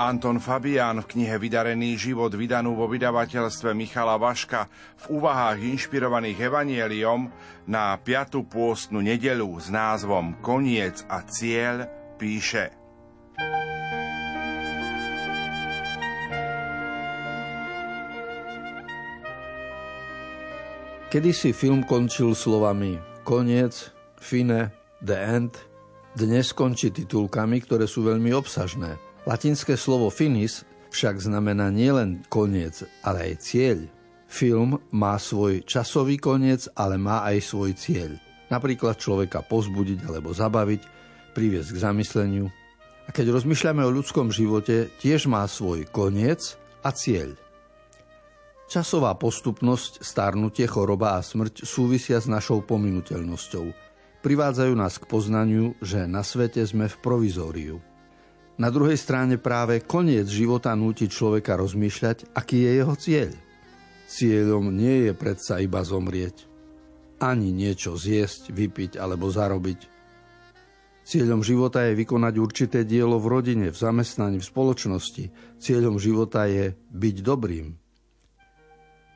Anton 0.00 0.40
Fabián 0.40 1.04
v 1.04 1.10
knihe 1.16 1.36
Vydarený 1.36 2.00
život 2.00 2.32
vydanú 2.32 2.72
vo 2.72 2.88
vydavateľstve 2.88 3.76
Michala 3.76 4.16
Vaška 4.16 4.64
v 5.04 5.20
úvahách 5.20 5.60
inšpirovaných 5.60 6.48
evanieliom 6.48 7.28
na 7.68 7.92
5. 8.00 8.40
pôstnu 8.48 9.04
nedelu 9.04 9.48
s 9.60 9.68
názvom 9.68 10.40
Koniec 10.40 11.04
a 11.12 11.20
cieľ 11.28 11.84
píše 12.16 12.72
Kedysi 21.12 21.52
film 21.52 21.84
končil 21.84 22.32
slovami 22.32 22.96
koniec, 23.20 23.92
fine, 24.16 24.72
the 25.04 25.12
end. 25.12 25.52
Dnes 26.16 26.56
končí 26.56 26.88
titulkami, 26.88 27.60
ktoré 27.60 27.84
sú 27.84 28.08
veľmi 28.08 28.32
obsažné. 28.32 29.11
Latinské 29.22 29.78
slovo 29.78 30.10
finis 30.10 30.66
však 30.90 31.22
znamená 31.22 31.70
nielen 31.70 32.26
koniec, 32.26 32.82
ale 33.06 33.30
aj 33.30 33.34
cieľ. 33.46 33.78
Film 34.26 34.82
má 34.90 35.14
svoj 35.14 35.62
časový 35.62 36.18
koniec, 36.18 36.66
ale 36.74 36.98
má 36.98 37.22
aj 37.22 37.38
svoj 37.46 37.70
cieľ. 37.78 38.18
Napríklad 38.50 38.98
človeka 38.98 39.46
pozbudiť 39.46 40.02
alebo 40.10 40.34
zabaviť, 40.34 40.82
priviesť 41.38 41.70
k 41.70 41.82
zamysleniu. 41.86 42.46
A 43.06 43.14
keď 43.14 43.30
rozmýšľame 43.38 43.86
o 43.86 43.94
ľudskom 43.94 44.34
živote, 44.34 44.90
tiež 44.98 45.30
má 45.30 45.46
svoj 45.46 45.86
koniec 45.86 46.58
a 46.82 46.90
cieľ. 46.90 47.38
Časová 48.66 49.14
postupnosť, 49.14 50.02
starnutie, 50.02 50.66
choroba 50.66 51.14
a 51.14 51.22
smrť 51.22 51.62
súvisia 51.62 52.18
s 52.18 52.26
našou 52.26 52.64
pominuteľnosťou. 52.66 53.66
Privádzajú 54.24 54.72
nás 54.74 54.98
k 54.98 55.06
poznaniu, 55.06 55.78
že 55.78 56.10
na 56.10 56.26
svete 56.26 56.64
sme 56.66 56.90
v 56.90 56.96
provizóriu. 56.98 57.91
Na 58.60 58.68
druhej 58.68 59.00
strane 59.00 59.40
práve 59.40 59.80
koniec 59.80 60.28
života 60.28 60.76
núti 60.76 61.08
človeka 61.08 61.56
rozmýšľať, 61.56 62.36
aký 62.36 62.68
je 62.68 62.70
jeho 62.76 62.94
cieľ. 62.96 63.30
Cieľom 64.12 64.68
nie 64.68 65.08
je 65.08 65.12
predsa 65.16 65.64
iba 65.64 65.80
zomrieť, 65.80 66.44
ani 67.16 67.48
niečo 67.48 67.96
zjesť, 67.96 68.52
vypiť 68.52 69.00
alebo 69.00 69.32
zarobiť. 69.32 69.88
Cieľom 71.02 71.42
života 71.42 71.82
je 71.88 71.98
vykonať 71.98 72.34
určité 72.38 72.78
dielo 72.84 73.18
v 73.18 73.26
rodine, 73.26 73.66
v 73.72 73.78
zamestnaní, 73.78 74.38
v 74.38 74.46
spoločnosti. 74.46 75.24
Cieľom 75.58 75.98
života 75.98 76.46
je 76.46 76.76
byť 76.92 77.16
dobrým. 77.24 77.74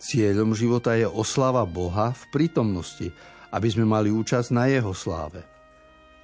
Cieľom 0.01 0.57
života 0.57 0.99
je 0.99 1.07
oslava 1.07 1.63
Boha 1.69 2.11
v 2.17 2.23
prítomnosti, 2.35 3.13
aby 3.53 3.69
sme 3.71 3.87
mali 3.87 4.11
účasť 4.11 4.49
na 4.51 4.67
jeho 4.67 4.91
sláve. 4.97 5.56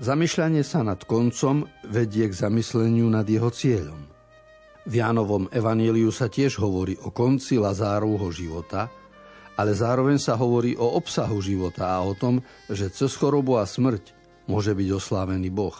Zamýšľanie 0.03 0.67
sa 0.67 0.83
nad 0.83 0.99
koncom 1.07 1.63
vedie 1.87 2.27
k 2.27 2.35
zamysleniu 2.35 3.07
nad 3.07 3.23
jeho 3.23 3.55
cieľom. 3.55 4.03
V 4.83 4.99
Jánovom 4.99 5.47
evaníliu 5.55 6.11
sa 6.11 6.27
tiež 6.27 6.59
hovorí 6.59 6.99
o 7.07 7.15
konci 7.15 7.55
Lazárovho 7.55 8.35
života, 8.35 8.91
ale 9.55 9.71
zároveň 9.71 10.19
sa 10.19 10.35
hovorí 10.35 10.75
o 10.75 10.99
obsahu 10.99 11.39
života 11.39 11.87
a 11.87 12.03
o 12.03 12.19
tom, 12.19 12.43
že 12.67 12.91
cez 12.91 13.15
chorobu 13.15 13.63
a 13.63 13.63
smrť 13.63 14.11
môže 14.51 14.75
byť 14.75 14.89
oslávený 14.91 15.55
Boh. 15.55 15.79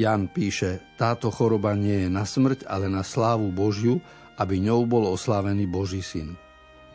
Jan 0.00 0.32
píše, 0.32 0.80
táto 0.96 1.28
choroba 1.28 1.76
nie 1.76 2.08
je 2.08 2.10
na 2.10 2.24
smrť, 2.24 2.64
ale 2.64 2.88
na 2.88 3.04
slávu 3.04 3.52
Božiu, 3.52 4.00
aby 4.40 4.64
ňou 4.64 4.88
bol 4.88 5.04
oslávený 5.12 5.68
Boží 5.68 6.00
syn. 6.00 6.40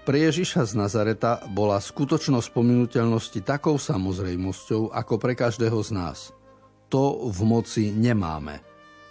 Pre 0.10 0.18
Ježiša 0.18 0.66
z 0.66 0.74
Nazareta 0.74 1.38
bola 1.54 1.78
skutočnosť 1.78 2.50
pominuteľnosti 2.50 3.46
takou 3.46 3.78
samozrejmosťou 3.78 4.90
ako 4.90 5.22
pre 5.22 5.38
každého 5.38 5.78
z 5.86 5.92
nás– 5.94 6.20
to 6.88 7.28
v 7.28 7.40
moci 7.44 7.92
nemáme. 7.92 8.64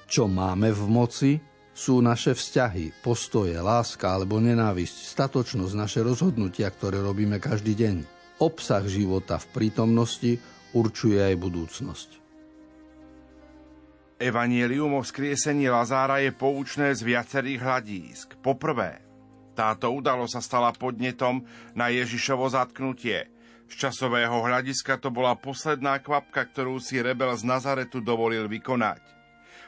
Čo 0.09 0.29
máme 0.31 0.73
v 0.73 0.85
moci, 0.89 1.33
sú 1.77 2.01
naše 2.01 2.33
vzťahy, 2.33 3.05
postoje, 3.05 3.53
láska 3.61 4.17
alebo 4.17 4.41
nenávisť, 4.41 4.97
statočnosť, 5.13 5.75
naše 5.77 6.01
rozhodnutia, 6.01 6.73
ktoré 6.73 7.05
robíme 7.05 7.37
každý 7.37 7.77
deň. 7.77 7.97
Obsah 8.41 8.85
života 8.89 9.37
v 9.37 9.47
prítomnosti 9.53 10.33
určuje 10.73 11.21
aj 11.21 11.35
budúcnosť. 11.37 12.09
Evangelium 14.17 14.97
o 14.97 15.05
vzkriesení 15.05 15.69
Lazára 15.69 16.25
je 16.25 16.33
poučné 16.33 16.97
z 16.97 17.05
viacerých 17.05 17.61
hľadísk. 17.61 18.29
Poprvé, 18.41 19.05
táto 19.53 19.93
udalosť 19.93 20.33
sa 20.33 20.41
stala 20.41 20.73
podnetom 20.73 21.45
na 21.77 21.93
Ježišovo 21.93 22.49
zatknutie– 22.49 23.29
z 23.67 23.75
časového 23.75 24.47
hľadiska 24.47 24.99
to 25.03 25.11
bola 25.11 25.35
posledná 25.35 25.99
kvapka, 25.99 26.47
ktorú 26.47 26.79
si 26.79 27.03
rebel 27.03 27.35
z 27.35 27.43
Nazaretu 27.43 27.99
dovolil 27.99 28.47
vykonať. 28.47 29.03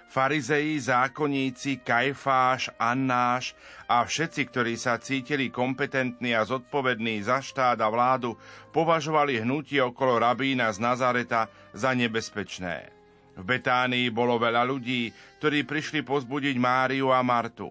Farizeji, 0.08 0.80
zákonníci, 0.80 1.84
Kajfáš, 1.84 2.72
Annáš 2.80 3.52
a 3.84 4.00
všetci, 4.00 4.48
ktorí 4.48 4.74
sa 4.80 4.96
cítili 4.96 5.52
kompetentní 5.52 6.32
a 6.32 6.48
zodpovední 6.48 7.20
za 7.20 7.44
štát 7.44 7.76
a 7.76 7.88
vládu, 7.92 8.32
považovali 8.72 9.44
hnutie 9.44 9.84
okolo 9.84 10.16
rabína 10.16 10.72
z 10.72 10.80
Nazareta 10.80 11.52
za 11.76 11.92
nebezpečné. 11.92 12.88
V 13.36 13.44
Betánii 13.44 14.08
bolo 14.08 14.40
veľa 14.40 14.64
ľudí, 14.64 15.12
ktorí 15.44 15.68
prišli 15.68 16.00
pozbudiť 16.00 16.56
Máriu 16.56 17.12
a 17.12 17.20
Martu. 17.20 17.68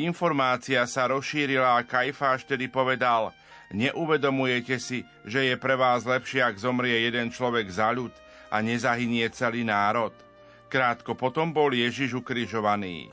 Informácia 0.00 0.88
sa 0.88 1.12
rozšírila 1.12 1.76
a 1.76 1.84
Kajfáš 1.84 2.48
tedy 2.48 2.72
povedal– 2.72 3.28
Neuvedomujete 3.72 4.76
si, 4.76 5.06
že 5.24 5.48
je 5.48 5.54
pre 5.56 5.78
vás 5.78 6.04
lepšie, 6.04 6.44
ak 6.44 6.60
zomrie 6.60 7.08
jeden 7.08 7.32
človek 7.32 7.70
za 7.72 7.88
ľud 7.94 8.12
a 8.52 8.60
nezahynie 8.60 9.30
celý 9.32 9.64
národ? 9.64 10.12
Krátko 10.68 11.14
potom 11.14 11.54
bol 11.54 11.70
Ježiš 11.70 12.18
ukrižovaný. 12.20 13.08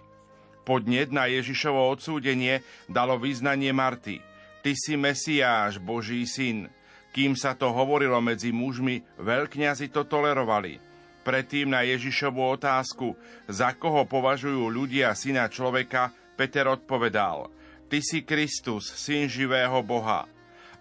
Podnet 0.62 1.10
na 1.10 1.26
Ježišovo 1.30 1.90
odsúdenie 1.94 2.62
dalo 2.86 3.18
vyznanie 3.18 3.74
Marty. 3.74 4.22
Ty 4.62 4.72
si 4.78 4.94
Mesiáš, 4.94 5.82
Boží 5.82 6.26
syn. 6.30 6.70
Kým 7.12 7.34
sa 7.36 7.58
to 7.58 7.74
hovorilo 7.74 8.22
medzi 8.22 8.54
mužmi, 8.54 9.04
veľkňazi 9.20 9.90
to 9.92 10.06
tolerovali. 10.06 10.80
Predtým 11.22 11.70
na 11.70 11.86
Ježišovu 11.86 12.42
otázku, 12.58 13.14
za 13.46 13.78
koho 13.78 14.10
považujú 14.10 14.70
ľudia 14.70 15.14
syna 15.14 15.46
človeka, 15.50 16.14
Peter 16.34 16.66
odpovedal, 16.66 17.52
Ty 17.92 18.00
si 18.00 18.24
Kristus, 18.24 18.88
syn 18.88 19.28
živého 19.28 19.84
Boha. 19.84 20.24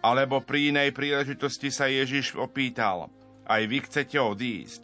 Alebo 0.01 0.41
pri 0.41 0.73
inej 0.73 0.97
príležitosti 0.97 1.69
sa 1.69 1.85
Ježiš 1.85 2.33
opýtal, 2.33 3.13
aj 3.45 3.63
vy 3.69 3.79
chcete 3.85 4.17
odísť? 4.17 4.83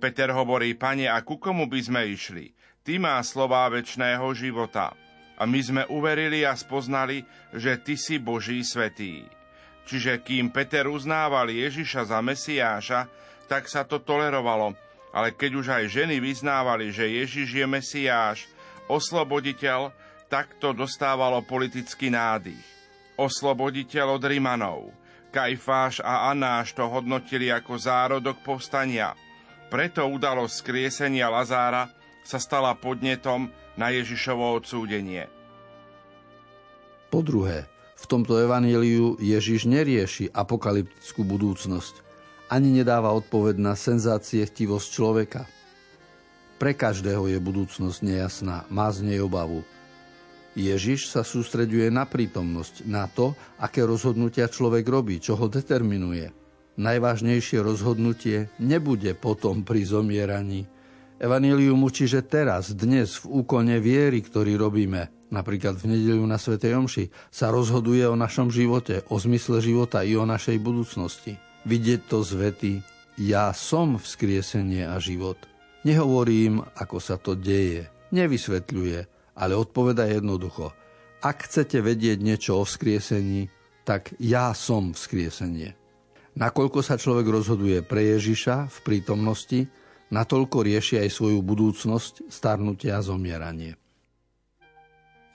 Peter 0.00 0.32
hovorí, 0.32 0.72
pane, 0.72 1.04
a 1.04 1.20
ku 1.20 1.36
komu 1.36 1.68
by 1.68 1.80
sme 1.84 2.02
išli? 2.08 2.56
Ty 2.84 3.00
má 3.00 3.16
slová 3.20 3.68
väčšného 3.68 4.24
života. 4.36 4.96
A 5.36 5.44
my 5.44 5.60
sme 5.60 5.82
uverili 5.92 6.48
a 6.48 6.56
spoznali, 6.56 7.24
že 7.52 7.76
Ty 7.80 7.94
si 7.96 8.16
Boží 8.16 8.60
svetý. 8.64 9.24
Čiže 9.84 10.24
kým 10.24 10.48
Peter 10.48 10.88
uznával 10.88 11.52
Ježiša 11.52 12.08
za 12.08 12.24
Mesiáša, 12.24 13.08
tak 13.44 13.68
sa 13.68 13.84
to 13.84 14.00
tolerovalo, 14.00 14.72
ale 15.12 15.36
keď 15.36 15.50
už 15.60 15.66
aj 15.68 15.84
ženy 15.92 16.16
vyznávali, 16.24 16.88
že 16.88 17.04
Ježiš 17.04 17.48
je 17.52 17.66
Mesiáš, 17.68 18.48
osloboditeľ, 18.88 19.92
tak 20.32 20.56
to 20.56 20.72
dostávalo 20.72 21.44
politický 21.44 22.08
nádych 22.08 22.73
osloboditeľ 23.18 24.18
od 24.18 24.22
Rimanov. 24.26 24.80
Kajfáš 25.34 25.98
a 26.02 26.30
Anáš 26.30 26.78
to 26.78 26.86
hodnotili 26.86 27.50
ako 27.50 27.74
zárodok 27.74 28.38
povstania. 28.46 29.18
Preto 29.66 30.06
udalosť 30.06 30.54
skriesenia 30.54 31.26
Lazára 31.26 31.90
sa 32.22 32.38
stala 32.38 32.78
podnetom 32.78 33.50
na 33.74 33.90
Ježišovo 33.90 34.54
odsúdenie. 34.54 35.26
Po 37.10 37.26
druhé, 37.26 37.66
v 37.98 38.04
tomto 38.06 38.38
evaníliu 38.38 39.18
Ježiš 39.18 39.66
nerieši 39.66 40.30
apokalyptickú 40.30 41.26
budúcnosť, 41.26 42.06
ani 42.46 42.70
nedáva 42.70 43.10
odpoveď 43.10 43.58
na 43.58 43.74
senzácie 43.74 44.46
chtivosť 44.46 44.88
človeka. 44.94 45.42
Pre 46.62 46.70
každého 46.70 47.26
je 47.34 47.38
budúcnosť 47.42 47.98
nejasná, 48.06 48.62
má 48.70 48.86
z 48.94 49.02
nej 49.02 49.18
obavu– 49.18 49.66
Ježiš 50.54 51.10
sa 51.10 51.26
sústreďuje 51.26 51.90
na 51.90 52.06
prítomnosť, 52.06 52.86
na 52.86 53.10
to, 53.10 53.34
aké 53.58 53.82
rozhodnutia 53.82 54.46
človek 54.46 54.86
robí, 54.86 55.18
čo 55.18 55.34
ho 55.34 55.50
determinuje. 55.50 56.30
Najvážnejšie 56.74 57.62
rozhodnutie 57.62 58.50
nebude 58.58 59.14
potom 59.14 59.62
pri 59.62 59.86
zomieraní. 59.86 60.66
Evangelium 61.22 61.86
učí, 61.86 62.10
že 62.10 62.26
teraz, 62.26 62.74
dnes, 62.74 63.22
v 63.22 63.46
úkone 63.46 63.78
viery, 63.78 64.18
ktorý 64.18 64.58
robíme, 64.58 65.30
napríklad 65.30 65.78
v 65.78 65.94
nedeľu 65.94 66.26
na 66.26 66.38
Svetej 66.38 66.74
Omši, 66.74 67.04
sa 67.30 67.54
rozhoduje 67.54 68.02
o 68.06 68.18
našom 68.18 68.50
živote, 68.50 69.06
o 69.10 69.18
zmysle 69.18 69.62
života 69.62 70.02
i 70.02 70.18
o 70.18 70.26
našej 70.26 70.58
budúcnosti. 70.58 71.38
Vidieť 71.66 72.10
to 72.10 72.26
z 72.26 72.30
vety 72.34 72.72
Ja 73.22 73.54
som 73.54 73.94
vzkriesenie 73.94 74.90
a 74.90 74.98
život. 74.98 75.38
Nehovorím, 75.86 76.66
ako 76.74 76.98
sa 76.98 77.14
to 77.14 77.38
deje. 77.38 77.86
Nevysvetľuje, 78.10 79.13
ale 79.34 79.58
odpoveda 79.58 80.06
jednoducho. 80.06 80.70
Ak 81.20 81.46
chcete 81.46 81.82
vedieť 81.82 82.18
niečo 82.20 82.60
o 82.60 82.64
vzkriesení, 82.66 83.50
tak 83.84 84.16
ja 84.22 84.54
som 84.56 84.96
vzkriesenie. 84.96 85.76
Nakoľko 86.34 86.82
sa 86.82 86.98
človek 86.98 87.30
rozhoduje 87.30 87.78
pre 87.86 88.18
Ježiša 88.18 88.66
v 88.66 88.78
prítomnosti, 88.82 89.60
natoľko 90.10 90.66
rieši 90.66 90.98
aj 90.98 91.10
svoju 91.14 91.40
budúcnosť, 91.46 92.26
starnutie 92.26 92.90
a 92.90 92.98
zomieranie. 92.98 93.78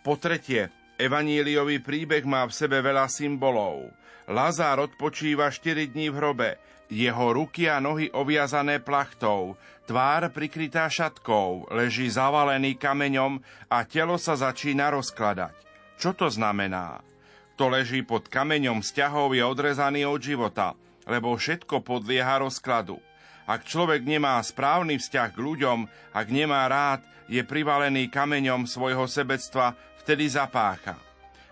Po 0.04 0.20
tretie, 0.20 0.68
evaníliový 1.00 1.80
príbeh 1.80 2.28
má 2.28 2.44
v 2.48 2.56
sebe 2.56 2.84
veľa 2.84 3.08
symbolov. 3.08 3.92
Lazár 4.28 4.84
odpočíva 4.84 5.50
4 5.50 5.90
dní 5.96 6.12
v 6.12 6.18
hrobe, 6.20 6.50
jeho 6.90 7.34
ruky 7.34 7.70
a 7.70 7.78
nohy 7.80 8.10
oviazané 8.12 8.82
plachtou, 8.82 9.56
tvár 9.90 10.30
prikrytá 10.30 10.86
šatkou, 10.86 11.66
leží 11.74 12.06
zavalený 12.06 12.78
kameňom 12.78 13.42
a 13.74 13.82
telo 13.90 14.22
sa 14.22 14.38
začína 14.38 14.94
rozkladať. 14.94 15.58
Čo 15.98 16.14
to 16.14 16.30
znamená? 16.30 17.02
Kto 17.58 17.74
leží 17.74 18.06
pod 18.06 18.30
kameňom 18.30 18.86
vzťahov 18.86 19.34
je 19.34 19.42
odrezaný 19.42 20.06
od 20.06 20.22
života, 20.22 20.78
lebo 21.10 21.34
všetko 21.34 21.82
podlieha 21.82 22.46
rozkladu. 22.46 23.02
Ak 23.50 23.66
človek 23.66 24.06
nemá 24.06 24.38
správny 24.46 25.02
vzťah 25.02 25.30
k 25.34 25.42
ľuďom, 25.42 25.90
ak 26.14 26.28
nemá 26.30 26.70
rád, 26.70 27.02
je 27.26 27.42
privalený 27.42 28.14
kameňom 28.14 28.70
svojho 28.70 29.10
sebectva, 29.10 29.74
vtedy 30.06 30.30
zapácha. 30.30 31.02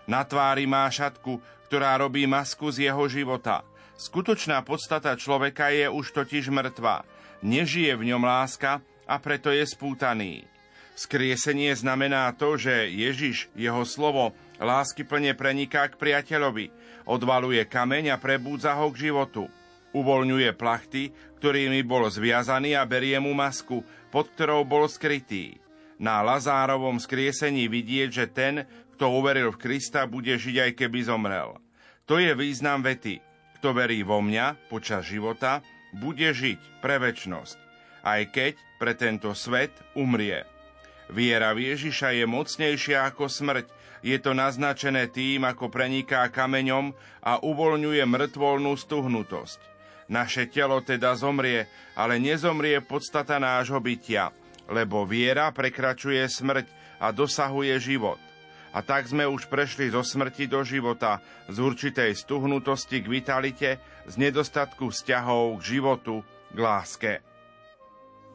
Na 0.06 0.22
tvári 0.22 0.62
má 0.62 0.86
šatku, 0.86 1.42
ktorá 1.66 1.98
robí 1.98 2.22
masku 2.30 2.70
z 2.70 2.86
jeho 2.86 3.02
života. 3.10 3.66
Skutočná 3.98 4.62
podstata 4.62 5.18
človeka 5.18 5.74
je 5.74 5.90
už 5.90 6.14
totiž 6.14 6.54
mŕtva. 6.54 7.02
Nežije 7.38 7.94
v 7.94 8.10
ňom 8.14 8.22
láska 8.26 8.82
a 9.06 9.14
preto 9.22 9.54
je 9.54 9.62
spútaný. 9.62 10.42
Skriesenie 10.98 11.70
znamená 11.78 12.26
to, 12.34 12.58
že 12.58 12.90
Ježiš, 12.90 13.46
jeho 13.54 13.86
slovo, 13.86 14.34
lásky 14.58 15.06
plne 15.06 15.30
preniká 15.38 15.86
k 15.86 15.94
priateľovi, 15.94 16.74
odvaluje 17.06 17.62
kameň 17.62 18.12
a 18.12 18.16
prebúdza 18.18 18.74
ho 18.74 18.90
k 18.90 19.06
životu. 19.06 19.46
Uvoľňuje 19.94 20.50
plachty, 20.58 21.14
ktorými 21.38 21.86
bol 21.86 22.10
zviazaný 22.10 22.74
a 22.74 22.82
berie 22.82 23.16
mu 23.22 23.30
masku, 23.32 23.86
pod 24.10 24.34
ktorou 24.34 24.66
bol 24.66 24.90
skrytý. 24.90 25.62
Na 26.02 26.18
Lazárovom 26.26 26.98
skriesení 26.98 27.70
vidieť, 27.70 28.10
že 28.10 28.26
ten, 28.26 28.54
kto 28.98 29.14
uveril 29.14 29.54
v 29.54 29.62
Krista, 29.62 30.10
bude 30.10 30.34
žiť 30.34 30.56
aj 30.66 30.70
keby 30.74 31.06
zomrel. 31.06 31.62
To 32.10 32.18
je 32.18 32.34
význam 32.34 32.82
vety. 32.82 33.22
Kto 33.58 33.74
verí 33.74 34.02
vo 34.02 34.18
mňa 34.18 34.70
počas 34.70 35.06
života, 35.06 35.62
bude 35.96 36.28
žiť 36.28 36.84
pre 36.84 37.00
väčnosť, 37.00 37.58
aj 38.04 38.20
keď 38.32 38.54
pre 38.76 38.92
tento 38.94 39.32
svet 39.32 39.72
umrie. 39.96 40.44
Viera 41.08 41.56
v 41.56 41.72
Ježiša 41.72 42.12
je 42.12 42.24
mocnejšia 42.28 43.08
ako 43.08 43.32
smrť. 43.32 43.66
Je 44.04 44.14
to 44.20 44.36
naznačené 44.36 45.10
tým, 45.10 45.42
ako 45.48 45.72
preniká 45.72 46.28
kameňom 46.28 46.92
a 47.24 47.40
uvoľňuje 47.42 48.04
mŕtvolnú 48.04 48.76
stuhnutosť. 48.76 49.58
Naše 50.08 50.48
telo 50.48 50.80
teda 50.84 51.16
zomrie, 51.16 51.68
ale 51.96 52.20
nezomrie 52.20 52.80
podstata 52.84 53.36
nášho 53.40 53.80
bytia, 53.80 54.32
lebo 54.68 55.04
viera 55.04 55.50
prekračuje 55.52 56.22
smrť 56.28 56.66
a 57.00 57.10
dosahuje 57.12 57.74
život. 57.80 58.27
A 58.72 58.84
tak 58.84 59.08
sme 59.08 59.24
už 59.24 59.48
prešli 59.48 59.88
zo 59.88 60.04
smrti 60.04 60.44
do 60.44 60.60
života, 60.60 61.24
z 61.48 61.56
určitej 61.56 62.12
stuhnutosti 62.12 63.00
k 63.00 63.06
vitalite, 63.08 63.70
z 64.04 64.14
nedostatku 64.20 64.92
vzťahov 64.92 65.60
k 65.60 65.78
životu, 65.78 66.20
k 66.52 66.58
láske. 66.60 67.12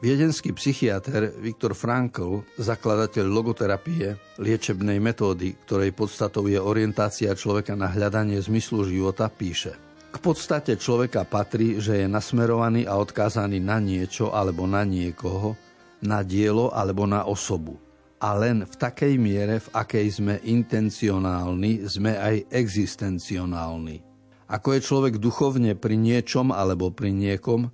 Viedenský 0.04 0.52
psychiatr 0.52 1.32
Viktor 1.40 1.72
Frankl, 1.72 2.44
zakladateľ 2.60 3.24
logoterapie, 3.24 4.36
liečebnej 4.36 5.00
metódy, 5.00 5.56
ktorej 5.64 5.96
podstatou 5.96 6.44
je 6.44 6.60
orientácia 6.60 7.32
človeka 7.32 7.72
na 7.72 7.88
hľadanie 7.88 8.36
zmyslu 8.36 8.84
života, 8.84 9.32
píše 9.32 9.72
K 10.12 10.16
podstate 10.20 10.76
človeka 10.76 11.24
patrí, 11.24 11.80
že 11.80 12.04
je 12.04 12.06
nasmerovaný 12.10 12.84
a 12.84 13.00
odkázaný 13.00 13.64
na 13.64 13.80
niečo 13.80 14.28
alebo 14.34 14.68
na 14.68 14.84
niekoho, 14.84 15.56
na 16.04 16.20
dielo 16.20 16.68
alebo 16.74 17.08
na 17.08 17.24
osobu. 17.24 17.80
A 18.24 18.32
len 18.40 18.64
v 18.64 18.74
takej 18.80 19.20
miere, 19.20 19.60
v 19.60 19.68
akej 19.76 20.16
sme 20.16 20.40
intencionálni, 20.48 21.84
sme 21.84 22.16
aj 22.16 22.48
existencionálni. 22.48 24.00
Ako 24.48 24.72
je 24.72 24.80
človek 24.80 25.20
duchovne 25.20 25.76
pri 25.76 26.00
niečom 26.00 26.48
alebo 26.48 26.88
pri 26.88 27.12
niekom, 27.12 27.68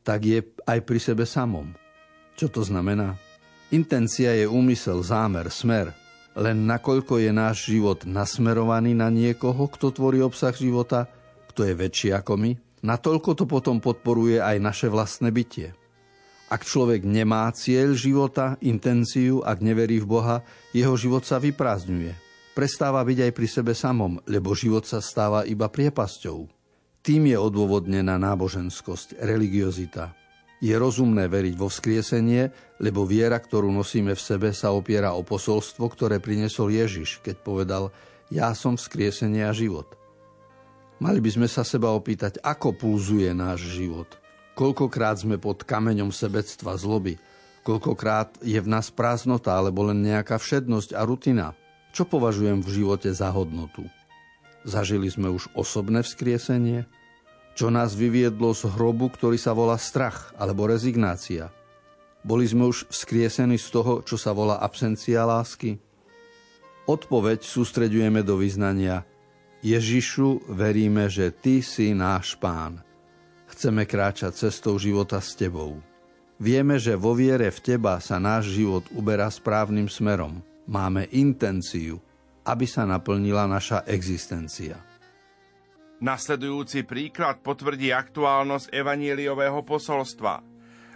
tak 0.00 0.24
je 0.24 0.40
aj 0.64 0.80
pri 0.88 0.96
sebe 1.04 1.28
samom. 1.28 1.76
Čo 2.32 2.48
to 2.48 2.64
znamená? 2.64 3.20
Intencia 3.68 4.32
je 4.32 4.48
úmysel, 4.48 5.04
zámer, 5.04 5.52
smer. 5.52 5.92
Len 6.32 6.64
nakoľko 6.64 7.20
je 7.20 7.30
náš 7.36 7.68
život 7.68 8.08
nasmerovaný 8.08 8.96
na 8.96 9.12
niekoho, 9.12 9.68
kto 9.68 9.92
tvorí 9.92 10.24
obsah 10.24 10.56
života, 10.56 11.12
kto 11.52 11.68
je 11.68 11.76
väčší 11.76 12.16
ako 12.16 12.40
my, 12.40 12.56
natoľko 12.80 13.36
to 13.36 13.44
potom 13.44 13.84
podporuje 13.84 14.40
aj 14.40 14.56
naše 14.64 14.88
vlastné 14.88 15.28
bytie. 15.28 15.76
Ak 16.50 16.66
človek 16.66 17.06
nemá 17.06 17.46
cieľ 17.54 17.94
života, 17.94 18.58
intenciu, 18.58 19.38
ak 19.46 19.62
neverí 19.62 20.02
v 20.02 20.10
Boha, 20.10 20.36
jeho 20.74 20.98
život 20.98 21.22
sa 21.22 21.38
vyprázdňuje. 21.38 22.10
Prestáva 22.58 23.06
byť 23.06 23.30
aj 23.30 23.32
pri 23.32 23.46
sebe 23.46 23.70
samom, 23.70 24.18
lebo 24.26 24.50
život 24.58 24.82
sa 24.82 24.98
stáva 24.98 25.46
iba 25.46 25.70
priepasťou. 25.70 26.50
Tým 27.06 27.22
je 27.30 27.38
odôvodnená 27.38 28.18
náboženskosť, 28.18 29.22
religiozita. 29.22 30.12
Je 30.60 30.74
rozumné 30.76 31.30
veriť 31.30 31.54
vo 31.56 31.72
vzkriesenie, 31.72 32.76
lebo 32.82 33.08
viera, 33.08 33.40
ktorú 33.40 33.72
nosíme 33.72 34.12
v 34.12 34.20
sebe, 34.20 34.52
sa 34.52 34.74
opiera 34.76 35.16
o 35.16 35.24
posolstvo, 35.24 35.86
ktoré 35.88 36.20
priniesol 36.20 36.68
Ježiš, 36.74 37.24
keď 37.24 37.40
povedal 37.40 37.94
Ja 38.28 38.52
som 38.52 38.76
vzkriesenie 38.76 39.46
a 39.46 39.56
život. 39.56 39.96
Mali 41.00 41.24
by 41.24 41.30
sme 41.32 41.48
sa 41.48 41.64
seba 41.64 41.96
opýtať, 41.96 42.44
ako 42.44 42.76
pulzuje 42.76 43.32
náš 43.32 43.72
život. 43.72 44.19
Koľkokrát 44.60 45.16
sme 45.16 45.40
pod 45.40 45.64
kameňom 45.64 46.12
sebectva 46.12 46.76
zloby, 46.76 47.16
koľkokrát 47.64 48.44
je 48.44 48.60
v 48.60 48.68
nás 48.68 48.92
prázdnota 48.92 49.56
alebo 49.56 49.88
len 49.88 50.04
nejaká 50.04 50.36
všednosť 50.36 50.92
a 50.92 51.08
rutina. 51.08 51.56
Čo 51.96 52.04
považujem 52.04 52.60
v 52.60 52.68
živote 52.68 53.08
za 53.08 53.32
hodnotu? 53.32 53.88
Zažili 54.68 55.08
sme 55.08 55.32
už 55.32 55.48
osobné 55.56 56.04
vzkriesenie? 56.04 56.84
Čo 57.56 57.72
nás 57.72 57.96
vyviedlo 57.96 58.52
z 58.52 58.68
hrobu, 58.68 59.08
ktorý 59.08 59.40
sa 59.40 59.56
volá 59.56 59.80
strach 59.80 60.36
alebo 60.36 60.68
rezignácia? 60.68 61.48
Boli 62.20 62.44
sme 62.44 62.68
už 62.68 62.84
vzkriesení 62.92 63.56
z 63.56 63.68
toho, 63.72 64.04
čo 64.04 64.20
sa 64.20 64.36
volá 64.36 64.60
absencia 64.60 65.24
lásky? 65.24 65.80
Odpoveď 66.84 67.48
sústreďujeme 67.48 68.20
do 68.20 68.36
vyznania 68.36 69.08
Ježišu, 69.64 70.52
veríme, 70.52 71.08
že 71.08 71.32
Ty 71.32 71.64
si 71.64 71.96
náš 71.96 72.36
Pán. 72.36 72.89
Chceme 73.60 73.84
kráčať 73.84 74.48
cestou 74.48 74.80
života 74.80 75.20
s 75.20 75.36
Tebou. 75.36 75.84
Vieme, 76.40 76.80
že 76.80 76.96
vo 76.96 77.12
viere 77.12 77.52
v 77.52 77.60
Teba 77.60 78.00
sa 78.00 78.16
náš 78.16 78.56
život 78.56 78.88
uberá 78.96 79.28
správnym 79.28 79.84
smerom. 79.84 80.40
Máme 80.64 81.04
intenciu, 81.12 82.00
aby 82.48 82.64
sa 82.64 82.88
naplnila 82.88 83.44
naša 83.44 83.84
existencia. 83.84 84.80
Nasledujúci 86.00 86.88
príklad 86.88 87.44
potvrdí 87.44 87.92
aktuálnosť 87.92 88.72
evanieliového 88.72 89.60
posolstva. 89.60 90.40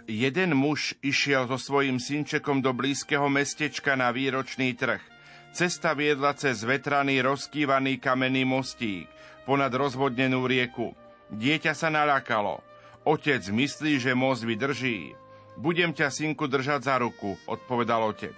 Jeden 0.09 0.57
muž 0.57 0.97
išiel 1.05 1.45
so 1.45 1.61
svojím 1.61 2.01
synčekom 2.01 2.65
do 2.65 2.73
blízkeho 2.73 3.29
mestečka 3.29 3.93
na 3.93 4.09
výročný 4.09 4.73
trh. 4.73 5.05
Cesta 5.53 5.93
viedla 5.93 6.33
cez 6.33 6.65
vetraný, 6.65 7.21
rozkývaný 7.21 8.01
kamenný 8.01 8.41
mostík 8.41 9.05
ponad 9.45 9.69
rozvodnenú 9.69 10.49
rieku. 10.49 11.04
Dieťa 11.33 11.73
sa 11.73 11.89
naľakalo. 11.89 12.61
Otec 13.05 13.41
myslí, 13.41 14.01
že 14.01 14.17
most 14.17 14.45
vydrží. 14.45 15.13
Budem 15.55 15.93
ťa, 15.95 16.11
synku, 16.11 16.49
držať 16.49 16.81
za 16.85 16.95
ruku, 16.99 17.37
odpovedal 17.47 18.11
otec. 18.11 18.35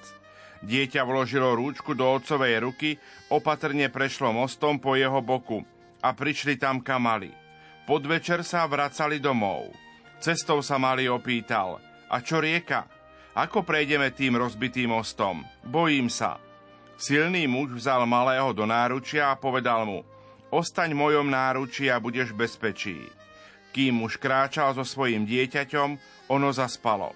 Dieťa 0.61 1.05
vložilo 1.05 1.53
rúčku 1.53 1.93
do 1.93 2.05
otcovej 2.05 2.61
ruky, 2.61 2.97
opatrne 3.29 3.89
prešlo 3.93 4.33
mostom 4.33 4.81
po 4.81 4.97
jeho 4.97 5.21
boku 5.21 5.61
a 6.01 6.13
prišli 6.13 6.57
tam, 6.57 6.81
kam 6.81 7.05
mali. 7.05 7.33
Podvečer 7.85 8.43
sa 8.43 8.67
vracali 8.67 9.21
domov. 9.21 9.71
Cestou 10.17 10.65
sa 10.65 10.81
mali 10.81 11.05
opýtal, 11.05 11.77
a 12.09 12.17
čo 12.19 12.41
rieka? 12.41 12.89
Ako 13.37 13.61
prejdeme 13.61 14.09
tým 14.09 14.33
rozbitým 14.33 14.89
mostom? 14.89 15.45
Bojím 15.61 16.09
sa. 16.09 16.41
Silný 16.97 17.45
muž 17.45 17.77
vzal 17.77 18.09
malého 18.09 18.49
do 18.57 18.65
náručia 18.65 19.29
a 19.29 19.37
povedal 19.37 19.85
mu, 19.85 20.01
ostaň 20.51 20.95
v 20.95 21.01
mojom 21.01 21.27
náručí 21.27 21.91
a 21.91 21.99
budeš 21.99 22.31
bezpečí. 22.31 23.07
Kým 23.75 24.03
muž 24.05 24.17
kráčal 24.17 24.73
so 24.73 24.87
svojím 24.87 25.27
dieťaťom, 25.27 25.89
ono 26.33 26.49
zaspalo. 26.49 27.13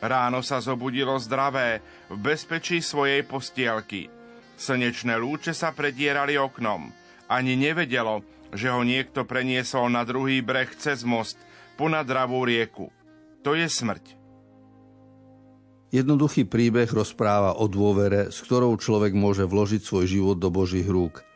Ráno 0.00 0.40
sa 0.40 0.64
zobudilo 0.64 1.20
zdravé, 1.20 1.84
v 2.08 2.16
bezpečí 2.16 2.80
svojej 2.80 3.20
postielky. 3.22 4.08
Slnečné 4.56 5.20
lúče 5.20 5.52
sa 5.52 5.76
predierali 5.76 6.40
oknom. 6.40 6.88
Ani 7.28 7.54
nevedelo, 7.54 8.24
že 8.50 8.72
ho 8.72 8.82
niekto 8.82 9.28
preniesol 9.28 9.92
na 9.92 10.02
druhý 10.02 10.40
breh 10.40 10.72
cez 10.74 11.04
most, 11.04 11.36
ponad 11.76 12.08
dravú 12.08 12.42
rieku. 12.42 12.88
To 13.44 13.56
je 13.56 13.68
smrť. 13.68 14.20
Jednoduchý 15.90 16.46
príbeh 16.46 16.86
rozpráva 16.86 17.58
o 17.58 17.66
dôvere, 17.66 18.30
s 18.30 18.40
ktorou 18.46 18.78
človek 18.78 19.10
môže 19.10 19.42
vložiť 19.42 19.82
svoj 19.82 20.06
život 20.06 20.36
do 20.38 20.46
Božích 20.46 20.86
rúk. 20.86 21.26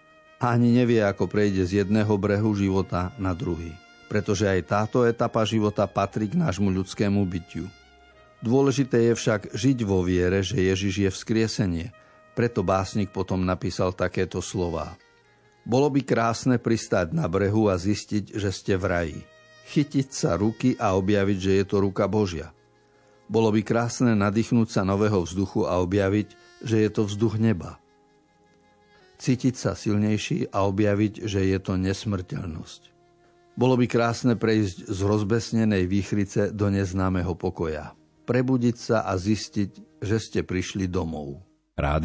A 0.43 0.55
ani 0.55 0.75
nevie, 0.75 1.01
ako 1.01 1.31
prejde 1.31 1.65
z 1.65 1.85
jedného 1.85 2.15
brehu 2.19 2.53
života 2.55 3.15
na 3.17 3.33
druhý. 3.33 3.73
Pretože 4.11 4.47
aj 4.47 4.61
táto 4.69 5.03
etapa 5.03 5.43
života 5.49 5.89
patrí 5.89 6.29
k 6.29 6.37
nášmu 6.37 6.69
ľudskému 6.71 7.23
bytiu. 7.25 7.67
Dôležité 8.45 9.11
je 9.11 9.15
však 9.17 9.57
žiť 9.57 9.79
vo 9.89 10.05
viere, 10.05 10.45
že 10.45 10.61
Ježiš 10.61 10.95
je 11.01 11.11
vzkriesenie. 11.11 11.87
Preto 12.37 12.61
básnik 12.61 13.09
potom 13.09 13.41
napísal 13.41 13.97
takéto 13.97 14.45
slová. 14.45 14.99
Bolo 15.65 15.89
by 15.89 16.05
krásne 16.05 16.61
pristať 16.61 17.17
na 17.17 17.25
brehu 17.25 17.73
a 17.73 17.81
zistiť, 17.81 18.37
že 18.37 18.51
ste 18.53 18.77
v 18.77 18.85
raji. 18.85 19.21
Chytiť 19.73 20.09
sa 20.13 20.37
ruky 20.37 20.77
a 20.77 20.93
objaviť, 20.93 21.39
že 21.41 21.53
je 21.57 21.65
to 21.65 21.81
ruka 21.81 22.05
Božia– 22.05 22.53
bolo 23.25 23.49
by 23.49 23.65
krásne 23.65 24.13
nadýchnúť 24.13 24.69
sa 24.69 24.83
nového 24.85 25.25
vzduchu 25.25 25.65
a 25.65 25.81
objaviť, 25.81 26.29
že 26.61 26.77
je 26.85 26.91
to 26.93 27.09
vzduch 27.09 27.41
neba. 27.41 27.81
Cítiť 29.15 29.55
sa 29.55 29.79
silnejší 29.79 30.51
a 30.51 30.67
objaviť, 30.67 31.25
že 31.25 31.47
je 31.47 31.59
to 31.63 31.79
nesmrteľnosť. 31.79 32.91
Bolo 33.55 33.79
by 33.79 33.87
krásne 33.87 34.35
prejsť 34.35 34.91
z 34.91 34.99
rozbesnenej 35.07 35.87
výchrice 35.87 36.51
do 36.51 36.67
neznámeho 36.75 37.39
pokoja. 37.39 37.95
Prebudiť 38.27 38.77
sa 38.77 38.99
a 39.07 39.15
zistiť, 39.15 40.03
že 40.03 40.17
ste 40.19 40.41
prišli 40.43 40.91
domov. 40.91 41.39
Rádio 41.79 42.03